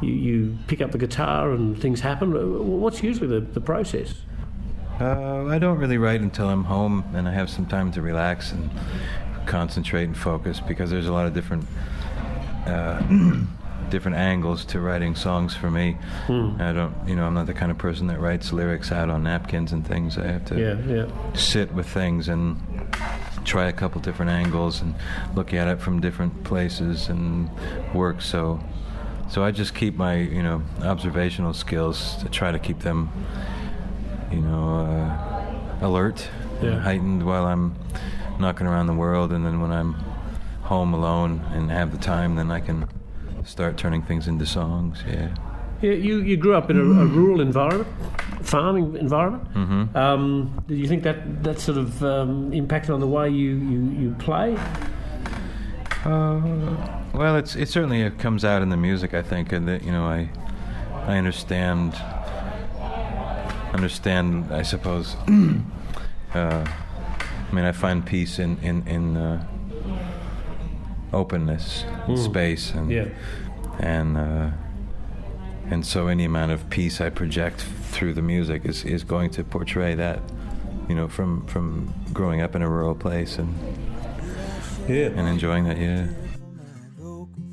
you, 0.02 0.58
pick 0.66 0.82
up 0.82 0.92
the 0.92 0.98
guitar 0.98 1.52
and 1.52 1.80
things 1.80 2.00
happen? 2.00 2.36
Uh, 2.36 2.40
What's 2.40 3.02
usually 3.02 3.28
the, 3.28 3.40
the 3.40 3.60
process? 3.60 4.14
Uh, 5.00 5.46
I 5.46 5.58
don't 5.58 5.78
really 5.78 5.96
write 5.96 6.20
until 6.20 6.48
I'm 6.48 6.64
home 6.64 7.04
and 7.14 7.26
I 7.26 7.32
have 7.32 7.48
some 7.48 7.64
time 7.64 7.90
to 7.92 8.02
relax 8.02 8.52
and 8.52 8.68
concentrate 9.46 10.04
and 10.04 10.16
focus 10.16 10.60
because 10.60 10.90
there's 10.90 11.06
a 11.06 11.12
lot 11.12 11.26
of 11.26 11.32
different 11.32 11.66
uh, 12.66 13.02
different 13.90 14.16
angles 14.16 14.64
to 14.66 14.80
writing 14.80 15.14
songs 15.14 15.54
for 15.56 15.70
me. 15.70 15.96
I 16.28 16.72
don't, 16.72 16.94
you 17.06 17.14
know, 17.16 17.24
I'm 17.26 17.34
not 17.34 17.46
the 17.46 17.54
kind 17.54 17.70
of 17.70 17.78
person 17.78 18.06
that 18.08 18.20
writes 18.20 18.52
lyrics 18.52 18.92
out 18.92 19.10
on 19.10 19.24
napkins 19.24 19.72
and 19.72 19.86
things. 19.86 20.16
I 20.16 20.26
have 20.28 20.44
to 20.46 20.58
Yeah, 20.58 20.76
yeah, 20.86 21.32
sit 21.34 21.72
with 21.72 21.86
things 21.88 22.28
and 22.28 22.56
try 23.44 23.66
a 23.68 23.72
couple 23.72 24.00
different 24.00 24.30
angles 24.30 24.80
and 24.80 24.94
look 25.34 25.52
at 25.54 25.66
it 25.68 25.80
from 25.80 26.00
different 26.00 26.44
places 26.44 27.08
and 27.08 27.50
work. 27.94 28.20
So, 28.22 28.60
so 29.28 29.42
I 29.44 29.50
just 29.50 29.74
keep 29.74 29.96
my 29.96 30.16
you 30.16 30.42
know 30.42 30.62
observational 30.82 31.54
skills 31.54 32.16
to 32.22 32.28
try 32.28 32.52
to 32.52 32.58
keep 32.58 32.80
them 32.80 33.10
you 34.30 34.40
know 34.40 34.80
uh, 34.80 35.86
alert, 35.86 36.28
Yeah. 36.62 36.78
heightened 36.78 37.24
while 37.24 37.46
I'm 37.46 37.74
knocking 38.38 38.66
around 38.66 38.86
the 38.86 38.94
world, 38.94 39.32
and 39.32 39.44
then 39.44 39.60
when 39.60 39.72
I'm 39.72 39.94
home 40.62 40.94
alone 40.94 41.42
and 41.52 41.70
have 41.70 41.90
the 41.92 41.98
time, 41.98 42.36
then 42.36 42.50
I 42.50 42.60
can 42.60 42.88
start 43.44 43.76
turning 43.76 44.02
things 44.02 44.28
into 44.28 44.46
songs. 44.46 45.02
Yeah. 45.06 45.30
yeah. 45.82 45.92
You 45.92 46.18
you 46.20 46.36
grew 46.36 46.54
up 46.54 46.70
in 46.70 46.76
a, 46.76 46.82
a 46.82 47.06
rural 47.06 47.40
environment, 47.40 47.88
farming 48.42 48.96
environment. 48.96 49.46
hmm 49.52 49.96
Um, 49.96 50.62
do 50.68 50.74
you 50.74 50.86
think 50.88 51.02
that 51.04 51.42
that 51.44 51.58
sort 51.58 51.78
of 51.78 52.02
um, 52.02 52.52
impacted 52.52 52.90
on 52.90 53.00
the 53.00 53.06
way 53.08 53.28
you, 53.30 53.56
you, 53.56 53.80
you 54.00 54.14
play? 54.18 54.56
Uh, 56.04 56.40
well, 57.12 57.36
it's 57.36 57.56
it 57.56 57.68
certainly 57.68 58.02
it 58.02 58.18
comes 58.18 58.44
out 58.44 58.62
in 58.62 58.68
the 58.70 58.76
music, 58.76 59.12
I 59.14 59.22
think, 59.22 59.52
and 59.52 59.66
that 59.68 59.82
you 59.84 59.92
know 59.92 60.04
I 60.04 60.30
I 61.06 61.18
understand 61.18 61.94
understand 63.72 64.46
I 64.50 64.62
suppose. 64.62 65.16
uh, 66.34 66.64
I 66.64 67.52
mean, 67.54 67.64
I 67.64 67.72
find 67.72 68.04
peace 68.04 68.38
in 68.38 68.58
in 68.62 68.86
in 68.86 69.16
uh, 69.16 69.46
openness, 71.12 71.84
Mm. 72.06 72.18
space, 72.18 72.72
and 72.74 72.90
Yeah, 72.90 73.06
and 73.78 74.16
uh, 74.16 74.50
and 75.70 75.84
so 75.86 76.08
any 76.08 76.24
amount 76.24 76.52
of 76.52 76.68
peace 76.70 77.00
I 77.00 77.10
project 77.10 77.60
through 77.92 78.14
the 78.14 78.22
music 78.22 78.64
is 78.64 78.84
is 78.84 79.04
going 79.04 79.30
to 79.30 79.44
portray 79.44 79.94
that. 79.94 80.20
You 80.88 80.96
know, 80.96 81.08
from 81.08 81.46
from 81.46 81.92
growing 82.12 82.40
up 82.42 82.56
in 82.56 82.62
a 82.62 82.68
rural 82.68 82.94
place 82.96 83.38
and 83.38 83.54
yeah. 84.88 85.10
and 85.16 85.28
enjoying 85.28 85.64
that. 85.64 85.78
Yeah. 85.78 86.06
broken. 86.98 87.46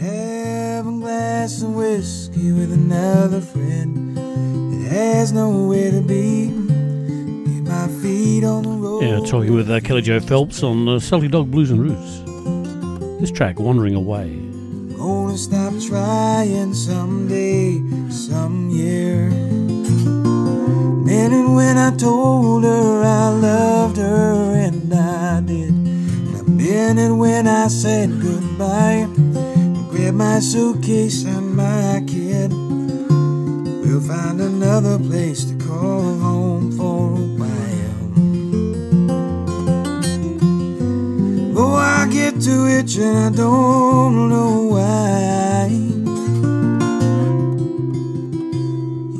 Have 0.00 0.86
a 0.86 0.90
glass 0.92 1.62
of 1.62 1.74
whiskey 1.74 2.52
with 2.52 2.72
another 2.72 3.42
friend 3.42 4.16
that 4.16 4.88
has 4.90 5.30
nowhere 5.32 5.90
to 5.90 6.00
be. 6.00 6.79
Yeah, 9.02 9.20
talking 9.26 9.54
with 9.54 9.70
uh, 9.70 9.80
Kelly 9.80 10.02
Joe 10.02 10.20
Phelps 10.20 10.62
on 10.62 10.88
uh, 10.88 10.98
Salty 10.98 11.28
Dog 11.28 11.50
Blues 11.50 11.70
and 11.70 11.80
Roots. 11.80 12.22
This 13.20 13.30
track, 13.30 13.58
Wandering 13.58 13.94
Away. 13.94 14.36
Gonna 14.96 15.38
stop 15.38 15.72
trying 15.88 16.74
someday, 16.74 17.82
some 18.10 18.70
year. 18.70 19.30
Minute 21.04 21.48
when 21.54 21.78
I 21.78 21.96
told 21.96 22.64
her 22.64 23.02
I 23.02 23.28
loved 23.28 23.96
her, 23.96 24.54
and 24.54 24.92
I 24.92 25.40
did. 25.40 25.80
And 26.92 27.18
when 27.18 27.46
I 27.46 27.68
said 27.68 28.20
goodbye. 28.20 29.06
Grab 29.90 30.14
my 30.14 30.40
suitcase 30.40 31.24
and 31.24 31.54
my 31.54 32.02
kid. 32.06 32.52
We'll 32.52 34.00
find 34.00 34.40
another 34.40 34.98
place 34.98 35.44
to 35.44 35.54
call 35.56 36.18
home 36.18 36.72
for 36.72 37.19
Though 41.60 41.74
I 41.74 42.06
get 42.10 42.40
to 42.46 42.56
it 42.78 42.96
and 42.96 43.18
I 43.18 43.28
don't 43.36 44.30
know 44.30 44.52
why. 44.72 45.68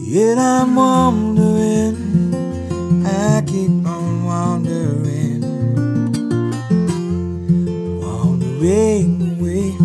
Yet 0.00 0.38
I'm 0.38 0.74
wondering, 0.74 1.96
I 3.04 3.42
keep 3.46 3.84
on 3.84 4.24
wondering, 4.24 5.42
wandering 8.00 9.20
away. 9.32 9.76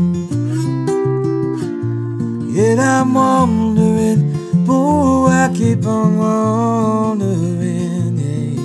Yet 2.55 2.79
I'm 2.79 3.13
wondering, 3.13 4.31
oh, 4.69 5.27
I 5.27 5.49
keep 5.53 5.85
on 5.85 6.17
wondering, 6.17 8.17
yeah, 8.17 8.57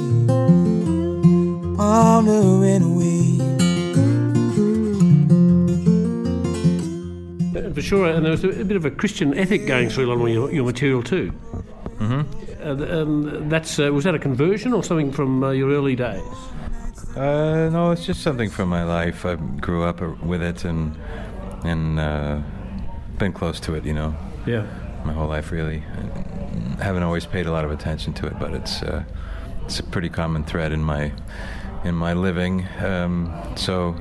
wandering 1.76 2.59
sure, 7.90 8.06
and 8.14 8.24
there 8.24 8.30
was 8.32 8.44
a, 8.44 8.60
a 8.60 8.64
bit 8.64 8.76
of 8.76 8.84
a 8.84 8.90
Christian 8.90 9.36
ethic 9.36 9.66
going 9.66 9.88
through 9.90 10.06
a 10.06 10.08
lot 10.14 10.22
of 10.22 10.28
your, 10.32 10.52
your 10.52 10.64
material 10.64 11.02
too. 11.02 11.26
hmm 11.98 12.22
Uh, 12.62 12.76
th- 12.76 12.90
um, 12.90 13.48
that's 13.48 13.78
uh, 13.78 13.90
was 13.92 14.04
that 14.04 14.14
a 14.14 14.18
conversion 14.18 14.72
or 14.74 14.82
something 14.84 15.12
from 15.12 15.42
uh, 15.42 15.50
your 15.50 15.70
early 15.70 15.96
days? 15.96 16.22
Uh, 17.16 17.68
no, 17.72 17.90
it's 17.92 18.06
just 18.06 18.20
something 18.22 18.50
from 18.50 18.68
my 18.68 18.84
life. 18.84 19.24
I 19.24 19.34
grew 19.66 19.82
up 19.90 20.00
uh, 20.02 20.08
with 20.30 20.42
it 20.42 20.64
and 20.64 20.94
and 21.64 21.98
uh, 21.98 22.38
been 23.18 23.32
close 23.32 23.60
to 23.66 23.74
it, 23.76 23.84
you 23.84 23.94
know, 23.94 24.14
Yeah, 24.46 24.64
my 25.04 25.12
whole 25.12 25.28
life 25.36 25.50
really. 25.56 25.82
I 26.80 26.84
haven't 26.84 27.02
always 27.02 27.26
paid 27.26 27.46
a 27.46 27.50
lot 27.52 27.64
of 27.64 27.70
attention 27.70 28.12
to 28.14 28.26
it, 28.26 28.34
but 28.38 28.50
it's 28.54 28.82
uh, 28.82 29.02
it's 29.64 29.80
a 29.80 29.82
pretty 29.82 30.08
common 30.10 30.44
thread 30.44 30.72
in 30.72 30.82
my 30.84 31.12
in 31.84 31.94
my 31.94 32.12
living. 32.14 32.66
Um, 32.84 33.32
so 33.56 33.94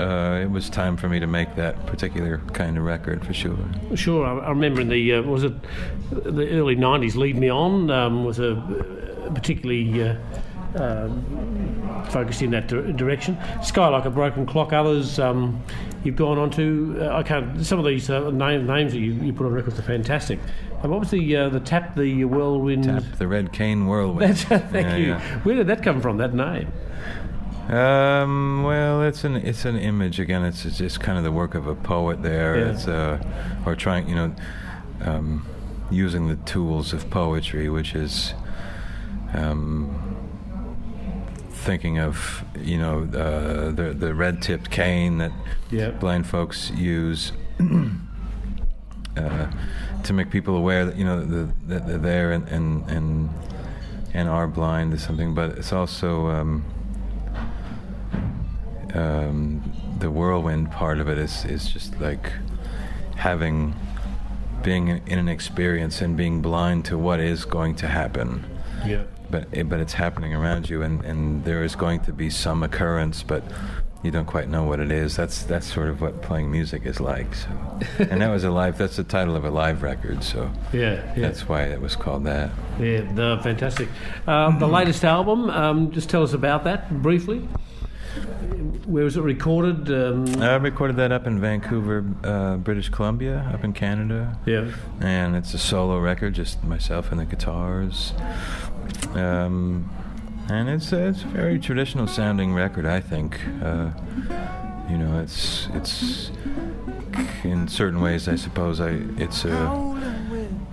uh, 0.00 0.40
it 0.42 0.50
was 0.50 0.68
time 0.70 0.96
for 0.96 1.08
me 1.08 1.20
to 1.20 1.26
make 1.26 1.54
that 1.56 1.86
particular 1.86 2.38
kind 2.52 2.76
of 2.78 2.84
record 2.84 3.24
for 3.24 3.32
sure. 3.34 3.58
sure. 3.94 4.26
I, 4.26 4.46
I 4.46 4.48
remember 4.50 4.80
in 4.80 4.88
the 4.88 5.14
uh, 5.14 5.22
was 5.22 5.44
it 5.44 5.52
the 6.10 6.48
early 6.50 6.76
'90s. 6.76 7.14
Lead 7.16 7.36
Me 7.36 7.48
On 7.50 7.90
um, 7.90 8.24
was 8.24 8.38
a 8.38 8.52
uh, 8.56 9.30
particularly. 9.32 10.02
Uh, 10.02 10.16
um, 10.76 12.06
focused 12.10 12.42
in 12.42 12.50
that 12.52 12.68
dir- 12.68 12.92
direction. 12.92 13.36
Sky 13.60 13.88
like 13.88 14.04
a 14.04 14.10
broken 14.10 14.46
clock. 14.46 14.72
Others 14.72 15.18
um, 15.18 15.60
you've 16.04 16.14
gone 16.14 16.38
on 16.38 16.48
to. 16.52 16.96
Uh, 17.00 17.16
I 17.16 17.24
can't. 17.24 17.66
Some 17.66 17.80
of 17.80 17.84
these 17.84 18.08
uh, 18.08 18.30
name, 18.30 18.66
names 18.66 18.92
that 18.92 19.00
you, 19.00 19.12
you 19.14 19.32
put 19.32 19.46
on 19.46 19.52
records 19.52 19.80
are 19.80 19.82
fantastic. 19.82 20.38
And 20.82 20.92
what 20.92 21.00
was 21.00 21.10
the 21.10 21.36
uh, 21.36 21.48
the 21.48 21.58
tap 21.58 21.96
the 21.96 22.24
whirlwind? 22.24 22.84
Tap 22.84 23.02
the 23.18 23.26
Red 23.26 23.52
Cane 23.52 23.86
Whirlwind. 23.86 24.36
That's, 24.36 24.44
thank 24.70 24.86
Yeah, 24.86 24.96
you. 24.96 25.06
yeah. 25.08 25.38
Where 25.40 25.56
did 25.56 25.66
that 25.66 25.82
come 25.82 26.00
from? 26.00 26.18
That 26.18 26.34
name? 26.34 26.72
Um, 27.70 28.64
well, 28.64 29.02
it's 29.02 29.22
an 29.22 29.36
it's 29.36 29.64
an 29.64 29.76
image 29.78 30.18
again. 30.18 30.44
It's, 30.44 30.64
it's 30.64 30.78
just 30.78 31.00
kind 31.00 31.16
of 31.18 31.24
the 31.24 31.30
work 31.30 31.54
of 31.54 31.66
a 31.68 31.74
poet 31.76 32.22
there. 32.22 32.58
Yeah. 32.58 32.72
It's 32.72 32.88
uh, 32.88 33.22
or 33.64 33.76
trying, 33.76 34.08
you 34.08 34.14
know, 34.16 34.34
um, 35.02 35.46
using 35.90 36.26
the 36.26 36.36
tools 36.36 36.92
of 36.92 37.08
poetry, 37.10 37.68
which 37.70 37.94
is 37.94 38.34
um, 39.34 40.16
thinking 41.50 41.98
of 42.00 42.44
you 42.58 42.78
know 42.78 43.02
uh, 43.04 43.70
the 43.70 43.94
the 43.96 44.14
red 44.14 44.42
tipped 44.42 44.70
cane 44.70 45.18
that 45.18 45.32
Yeah. 45.70 45.90
blind 45.90 46.26
folks 46.26 46.70
use. 46.70 47.32
uh, 49.16 49.50
to 50.02 50.12
make 50.12 50.30
people 50.30 50.56
aware 50.56 50.86
that 50.86 50.96
you 50.96 51.04
know 51.04 51.24
that, 51.24 51.68
that 51.68 51.86
they're 51.86 51.98
there 51.98 52.32
and 52.32 52.48
and 52.48 52.90
and 52.90 53.30
and 54.12 54.28
are 54.28 54.48
blind 54.48 54.92
is 54.92 55.02
something, 55.04 55.34
but 55.34 55.50
it's 55.58 55.72
also 55.72 56.26
um, 56.30 56.64
um, 58.94 59.72
the 59.98 60.10
whirlwind 60.10 60.70
part 60.70 60.98
of 60.98 61.08
it 61.08 61.18
is 61.18 61.44
is 61.44 61.68
just 61.68 62.00
like 62.00 62.32
having 63.16 63.74
being 64.62 64.88
in, 64.88 65.18
an 65.18 65.28
experience 65.28 66.00
and 66.00 66.16
being 66.16 66.42
blind 66.42 66.84
to 66.86 66.98
what 66.98 67.20
is 67.20 67.44
going 67.44 67.74
to 67.76 67.86
happen. 67.86 68.44
Yeah. 68.86 69.04
But 69.30 69.46
it, 69.52 69.68
but 69.68 69.80
it's 69.80 69.92
happening 69.92 70.34
around 70.34 70.68
you, 70.68 70.82
and, 70.82 71.04
and 71.04 71.44
there 71.44 71.62
is 71.62 71.76
going 71.76 72.00
to 72.00 72.12
be 72.12 72.30
some 72.30 72.62
occurrence, 72.62 73.22
but 73.22 73.44
you 74.02 74.10
don't 74.10 74.26
quite 74.26 74.48
know 74.48 74.64
what 74.64 74.80
it 74.80 74.90
is. 74.90 75.14
That's 75.14 75.42
that's 75.42 75.72
sort 75.72 75.88
of 75.88 76.00
what 76.00 76.22
playing 76.22 76.50
music 76.50 76.84
is 76.84 77.00
like. 77.00 77.34
So, 77.34 77.48
and 77.98 78.22
that 78.22 78.28
was 78.30 78.44
a 78.44 78.50
live. 78.50 78.78
That's 78.78 78.96
the 78.96 79.04
title 79.04 79.36
of 79.36 79.44
a 79.44 79.50
live 79.50 79.82
record. 79.82 80.24
So 80.24 80.50
Yeah. 80.72 80.94
Yeah. 81.14 81.28
that's 81.28 81.48
why 81.48 81.64
it 81.64 81.80
was 81.80 81.94
called 81.96 82.24
that. 82.24 82.50
Yeah, 82.80 83.10
no, 83.12 83.40
fantastic. 83.40 83.88
Um, 84.26 84.58
the 84.58 84.66
latest 84.78 85.04
album, 85.04 85.50
um, 85.50 85.92
just 85.92 86.08
tell 86.10 86.22
us 86.22 86.32
about 86.32 86.64
that 86.64 86.90
briefly. 87.02 87.46
Where 88.86 89.04
was 89.04 89.16
it 89.16 89.22
recorded? 89.22 89.90
Um, 89.90 90.42
I 90.42 90.56
recorded 90.56 90.96
that 90.96 91.12
up 91.12 91.26
in 91.26 91.40
Vancouver, 91.40 92.04
uh, 92.24 92.56
British 92.56 92.88
Columbia, 92.88 93.50
up 93.52 93.62
in 93.62 93.72
Canada. 93.72 94.38
yeah, 94.46 94.70
and 95.00 95.36
it's 95.36 95.54
a 95.54 95.58
solo 95.58 95.98
record, 95.98 96.34
just 96.34 96.64
myself 96.64 97.10
and 97.12 97.20
the 97.20 97.24
guitars. 97.24 98.12
Um, 99.14 99.88
and 100.48 100.68
it's 100.68 100.92
a, 100.92 101.08
it's 101.08 101.22
a 101.22 101.26
very 101.26 101.58
traditional 101.58 102.06
sounding 102.06 102.54
record, 102.54 102.86
I 102.86 103.00
think. 103.00 103.38
Uh, 103.62 103.90
you 104.88 104.98
know, 104.98 105.20
it's 105.20 105.68
it's 105.74 106.30
in 107.44 107.68
certain 107.68 108.00
ways, 108.00 108.28
I 108.28 108.34
suppose, 108.36 108.80
I 108.80 109.02
it's 109.16 109.44
uh, 109.44 110.29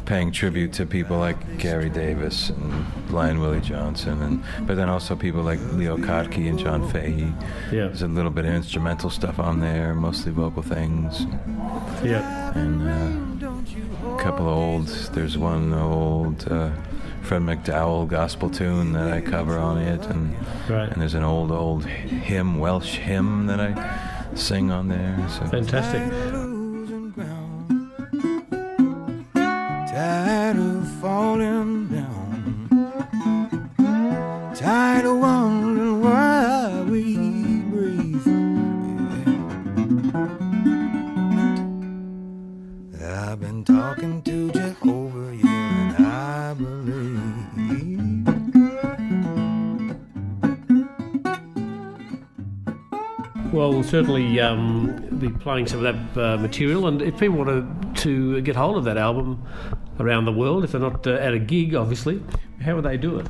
paying 0.08 0.32
tribute 0.32 0.72
to 0.74 0.86
people 0.86 1.18
like 1.18 1.60
Gary 1.60 1.90
Davis 1.90 2.50
and 2.50 3.08
Blind 3.10 3.40
Willie 3.42 3.62
Johnson, 3.62 4.22
and 4.22 4.68
but 4.68 4.76
then 4.76 4.90
also 4.90 5.16
people 5.16 5.44
like 5.44 5.60
Leo 5.74 5.98
Kottke 5.98 6.50
and 6.50 6.58
John 6.58 6.90
Fahey. 6.90 7.34
yeah, 7.72 7.88
There's 7.88 8.02
a 8.02 8.08
little 8.08 8.32
bit 8.32 8.46
of 8.46 8.54
instrumental 8.54 9.10
stuff 9.10 9.38
on 9.38 9.60
there, 9.60 9.94
mostly 9.94 10.32
vocal 10.32 10.64
things 10.64 11.26
yeah, 12.04 12.58
and 12.58 12.88
uh, 12.88 14.16
a 14.16 14.20
couple 14.20 14.48
of 14.48 14.58
old. 14.58 14.88
There's 14.88 15.38
one 15.38 15.74
old 15.74 16.50
uh, 16.52 16.72
Fred 17.24 17.42
McDowell 17.42 18.08
gospel 18.08 18.50
tune 18.50 18.94
that 18.94 19.12
I 19.12 19.22
cover 19.22 19.58
on 19.58 19.78
it, 19.78 20.06
and 20.06 20.36
right. 20.70 20.90
and 20.90 21.02
there's 21.02 21.16
an 21.16 21.24
old 21.24 21.52
old 21.52 21.86
hymn, 21.86 22.60
Welsh 22.60 22.96
hymn 22.96 23.48
that 23.48 23.60
I 23.60 24.36
sing 24.36 24.72
on 24.72 24.88
there. 24.88 25.26
So 25.30 25.46
Fantastic. 25.48 26.02
Tired 34.98 35.10
of 35.10 35.20
wondering 35.20 36.02
why 36.02 36.82
we 36.90 37.16
breathe. 37.70 38.26
Yeah. 43.00 43.32
I've 43.32 43.40
been 43.40 43.64
talking 43.64 44.24
to 44.24 44.52
Jehovah, 44.52 45.36
yeah, 45.36 45.98
and 45.98 46.08
I 46.08 46.56
believe. 46.56 48.26
Well, 53.54 53.70
we'll 53.70 53.84
certainly 53.84 54.40
um, 54.40 54.96
be 55.20 55.30
playing 55.30 55.68
some 55.68 55.86
of 55.86 55.94
that 55.94 56.20
uh, 56.20 56.38
material, 56.38 56.88
and 56.88 57.04
if 57.04 57.20
people 57.20 57.38
want 57.38 57.50
to, 57.50 58.02
to 58.02 58.42
get 58.42 58.56
hold 58.56 58.78
of 58.78 58.86
that 58.86 58.98
album 58.98 59.44
around 60.00 60.26
the 60.26 60.34
world, 60.34 60.64
if 60.64 60.72
they're 60.72 60.82
not 60.82 61.06
uh, 61.06 61.12
at 61.12 61.36
a 61.36 61.40
gig, 61.40 61.76
obviously, 61.76 62.20
how 62.64 62.74
would 62.74 62.86
they 62.86 62.98
do 62.98 63.20
it? 63.20 63.28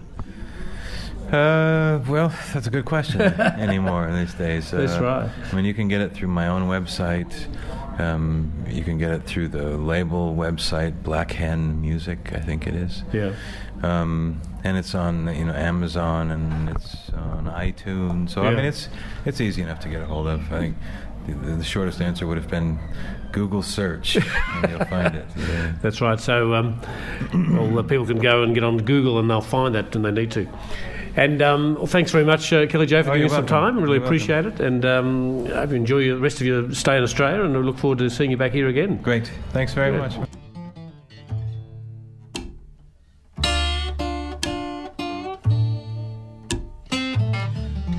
Uh, 1.32 2.00
well, 2.08 2.34
that's 2.54 2.68
a 2.68 2.70
good 2.70 2.86
question 2.86 3.22
anymore 3.60 4.12
these 4.14 4.34
days. 4.34 4.74
Uh, 4.74 4.78
That's 4.78 4.98
right. 5.02 5.30
I 5.52 5.56
mean, 5.56 5.66
you 5.66 5.74
can 5.74 5.88
get 5.88 6.00
it 6.02 6.14
through 6.14 6.30
my 6.30 6.48
own 6.48 6.68
website. 6.68 7.34
Um, 8.00 8.54
you 8.68 8.84
can 8.84 8.98
get 8.98 9.12
it 9.12 9.24
through 9.24 9.50
the 9.50 9.76
label 9.78 10.36
website, 10.36 11.04
Black 11.04 11.32
Hen 11.32 11.82
Music, 11.82 12.32
I 12.34 12.40
think 12.40 12.68
it 12.68 12.76
is. 12.76 13.04
Yeah, 13.12 13.34
um, 13.82 14.42
and 14.64 14.78
it's 14.78 14.94
on 14.96 15.34
you 15.36 15.46
know 15.46 15.54
Amazon 15.54 16.32
and 16.32 16.70
it's 16.70 17.10
on 17.10 17.46
iTunes. 17.46 18.30
So 18.30 18.44
I 18.44 18.52
mean, 18.52 18.66
it's 18.66 18.88
it's 19.26 19.42
easy 19.42 19.64
enough 19.64 19.80
to 19.82 19.90
get 19.90 20.02
a 20.02 20.06
hold 20.06 20.28
of. 20.28 20.54
I 20.54 20.60
think 20.60 20.78
the, 21.26 21.34
the 21.34 21.64
shortest 21.64 22.00
answer 22.02 22.28
would 22.28 22.38
have 22.38 22.50
been 22.50 22.80
Google 23.32 23.62
search, 23.62 24.16
and 24.16 24.72
you'll 24.72 24.86
find 24.86 25.16
it. 25.16 25.26
Yeah. 25.36 25.74
that's 25.82 26.00
right. 26.00 26.20
So, 26.20 26.54
um, 26.54 26.80
well, 27.74 27.84
people 27.84 28.06
can 28.06 28.20
go 28.20 28.44
and 28.44 28.54
get 28.54 28.64
on 28.64 28.78
Google, 28.78 29.20
and 29.20 29.30
they'll 29.30 29.42
find 29.42 29.76
that, 29.76 29.96
and 29.96 30.06
they 30.06 30.12
need 30.12 30.32
to. 30.32 30.48
And 31.18 31.42
um, 31.42 31.74
well, 31.76 31.88
thanks 31.88 32.12
very 32.12 32.24
much, 32.24 32.54
uh, 32.54 32.68
Kelly 32.68 32.86
Joe, 32.86 33.02
for 33.02 33.10
Oh, 33.10 33.14
giving 33.14 33.26
us 33.26 33.32
some 33.32 33.46
welcome. 33.48 33.76
time. 33.76 33.84
Really 33.84 33.98
You're 33.98 34.06
appreciate 34.06 34.46
it, 34.46 34.60
and 34.60 34.86
um, 34.86 35.48
I 35.48 35.62
hope 35.62 35.72
you 35.72 35.76
enjoy 35.76 36.04
the 36.10 36.18
rest 36.20 36.40
of 36.42 36.46
your 36.46 36.72
stay 36.74 36.96
in 36.96 37.02
Australia, 37.02 37.42
and 37.44 37.58
I 37.58 37.60
look 37.60 37.80
forward 37.80 37.98
to 38.00 38.10
seeing 38.12 38.30
you 38.30 38.38
back 38.38 38.52
here 38.52 38.68
again. 38.68 38.98
Great. 39.02 39.32
Thanks 39.52 39.74
very 39.74 39.92
Yeah. 39.94 39.98
much. 40.18 40.30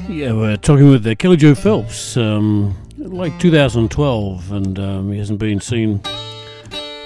Yeah, 0.09 0.33
we're 0.33 0.57
talking 0.57 0.89
with 0.91 1.07
uh, 1.07 1.15
Kelly 1.15 1.37
Joe 1.37 1.55
Phelps, 1.55 2.17
um, 2.17 2.75
like 2.97 3.39
2012, 3.39 4.53
and 4.53 4.79
um, 4.79 5.13
he 5.13 5.19
hasn't 5.19 5.39
been 5.39 5.61
seen 5.61 6.01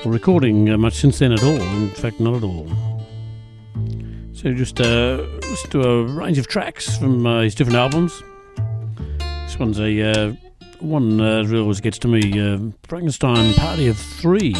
recording 0.06 0.70
uh, 0.70 0.78
much 0.78 0.94
since 0.94 1.18
then 1.18 1.32
at 1.32 1.42
all. 1.42 1.60
In 1.60 1.90
fact, 1.90 2.20
not 2.20 2.34
at 2.36 2.44
all. 2.44 2.70
So 4.42 4.52
just 4.52 4.80
uh, 4.80 5.24
to 5.70 5.82
a 5.82 6.02
range 6.02 6.36
of 6.36 6.48
tracks 6.48 6.98
from 6.98 7.24
uh, 7.24 7.42
his 7.42 7.54
different 7.54 7.78
albums. 7.78 8.24
This 9.18 9.56
one's 9.56 9.78
a 9.78 10.10
uh, 10.10 10.32
one 10.80 11.20
uh, 11.20 11.44
that 11.44 11.56
always 11.56 11.80
gets 11.80 11.96
to 12.00 12.08
me. 12.08 12.40
Uh, 12.40 12.72
Frankenstein 12.88 13.54
Party 13.54 13.86
of 13.86 13.96
Three. 13.96 14.56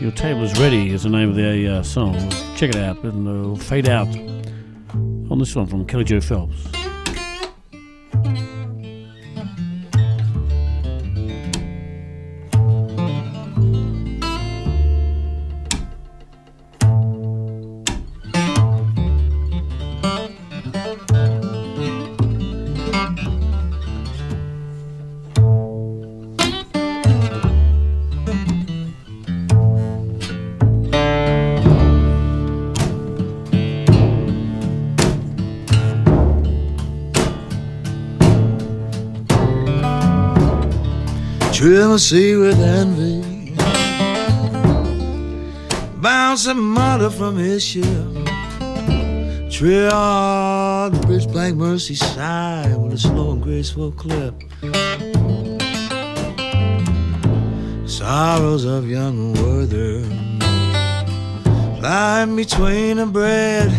Your 0.00 0.10
table 0.10 0.42
is 0.42 0.58
ready 0.58 0.90
is 0.90 1.04
the 1.04 1.08
name 1.08 1.30
of 1.30 1.36
the 1.36 1.68
uh, 1.68 1.82
song. 1.84 2.14
Check 2.56 2.70
it 2.70 2.76
out, 2.76 3.04
and 3.04 3.28
it'll 3.28 3.54
fade 3.54 3.88
out 3.88 4.08
on 4.08 5.38
this 5.38 5.54
one 5.54 5.66
from 5.66 5.86
Kelly 5.86 6.02
Joe 6.02 6.20
Phelps. 6.20 6.81
Sea 41.98 42.36
with 42.36 42.58
envy. 42.58 43.54
Bounce 46.00 46.46
a 46.46 46.54
mother 46.54 47.10
from 47.10 47.36
his 47.36 47.62
ship. 47.62 47.84
The 50.90 50.98
bridge 51.06 51.28
blank 51.28 51.56
mercy 51.56 51.94
side 51.94 52.76
with 52.78 52.94
a 52.94 52.98
slow 52.98 53.32
and 53.32 53.42
graceful 53.42 53.92
clip. 53.92 54.34
Sorrows 57.86 58.64
of 58.64 58.88
young 58.88 59.34
Werther. 59.34 60.00
Lying 61.80 62.36
between 62.36 62.96
the 62.96 63.06
bread. 63.06 63.70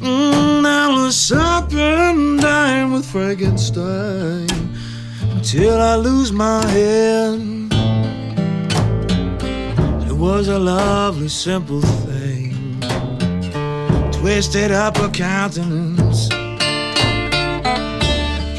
Mm, 0.00 0.62
now 0.62 1.04
the 1.04 1.12
supper 1.12 1.76
and 1.76 2.92
with 2.92 3.04
Frankenstein 3.04 4.69
till 5.42 5.80
I 5.80 5.96
lose 5.96 6.32
my 6.32 6.64
head. 6.66 7.40
It 10.08 10.12
was 10.12 10.48
a 10.48 10.58
lovely, 10.58 11.28
simple 11.28 11.80
thing. 11.80 12.80
Twisted 14.12 14.70
up 14.70 14.96
her 14.98 15.08
countenance, 15.08 16.28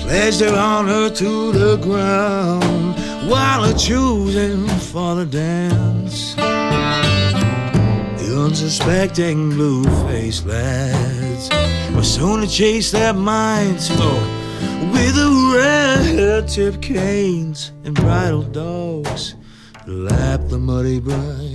pledged 0.02 0.42
her 0.42 0.56
honor 0.56 1.10
to 1.10 1.52
the 1.52 1.78
ground 1.78 2.96
while 3.30 3.64
her 3.64 3.78
choosing 3.78 4.68
for 4.92 5.16
the 5.16 5.26
dance. 5.26 6.36
The 8.22 8.36
unsuspecting 8.46 9.52
blue 9.52 9.84
faced 10.08 10.46
lads 10.46 11.50
were 11.96 12.04
soon 12.04 12.42
to 12.42 12.48
chase 12.48 12.92
their 12.92 13.14
minds. 13.14 13.90
With 14.92 15.16
the 15.16 15.30
red-tipped 15.56 16.82
canes 16.82 17.72
and 17.84 17.96
bridle 17.96 18.44
dogs 18.44 19.36
lap 19.88 20.42
the 20.48 20.58
muddy 20.58 21.00
brine. 21.00 21.51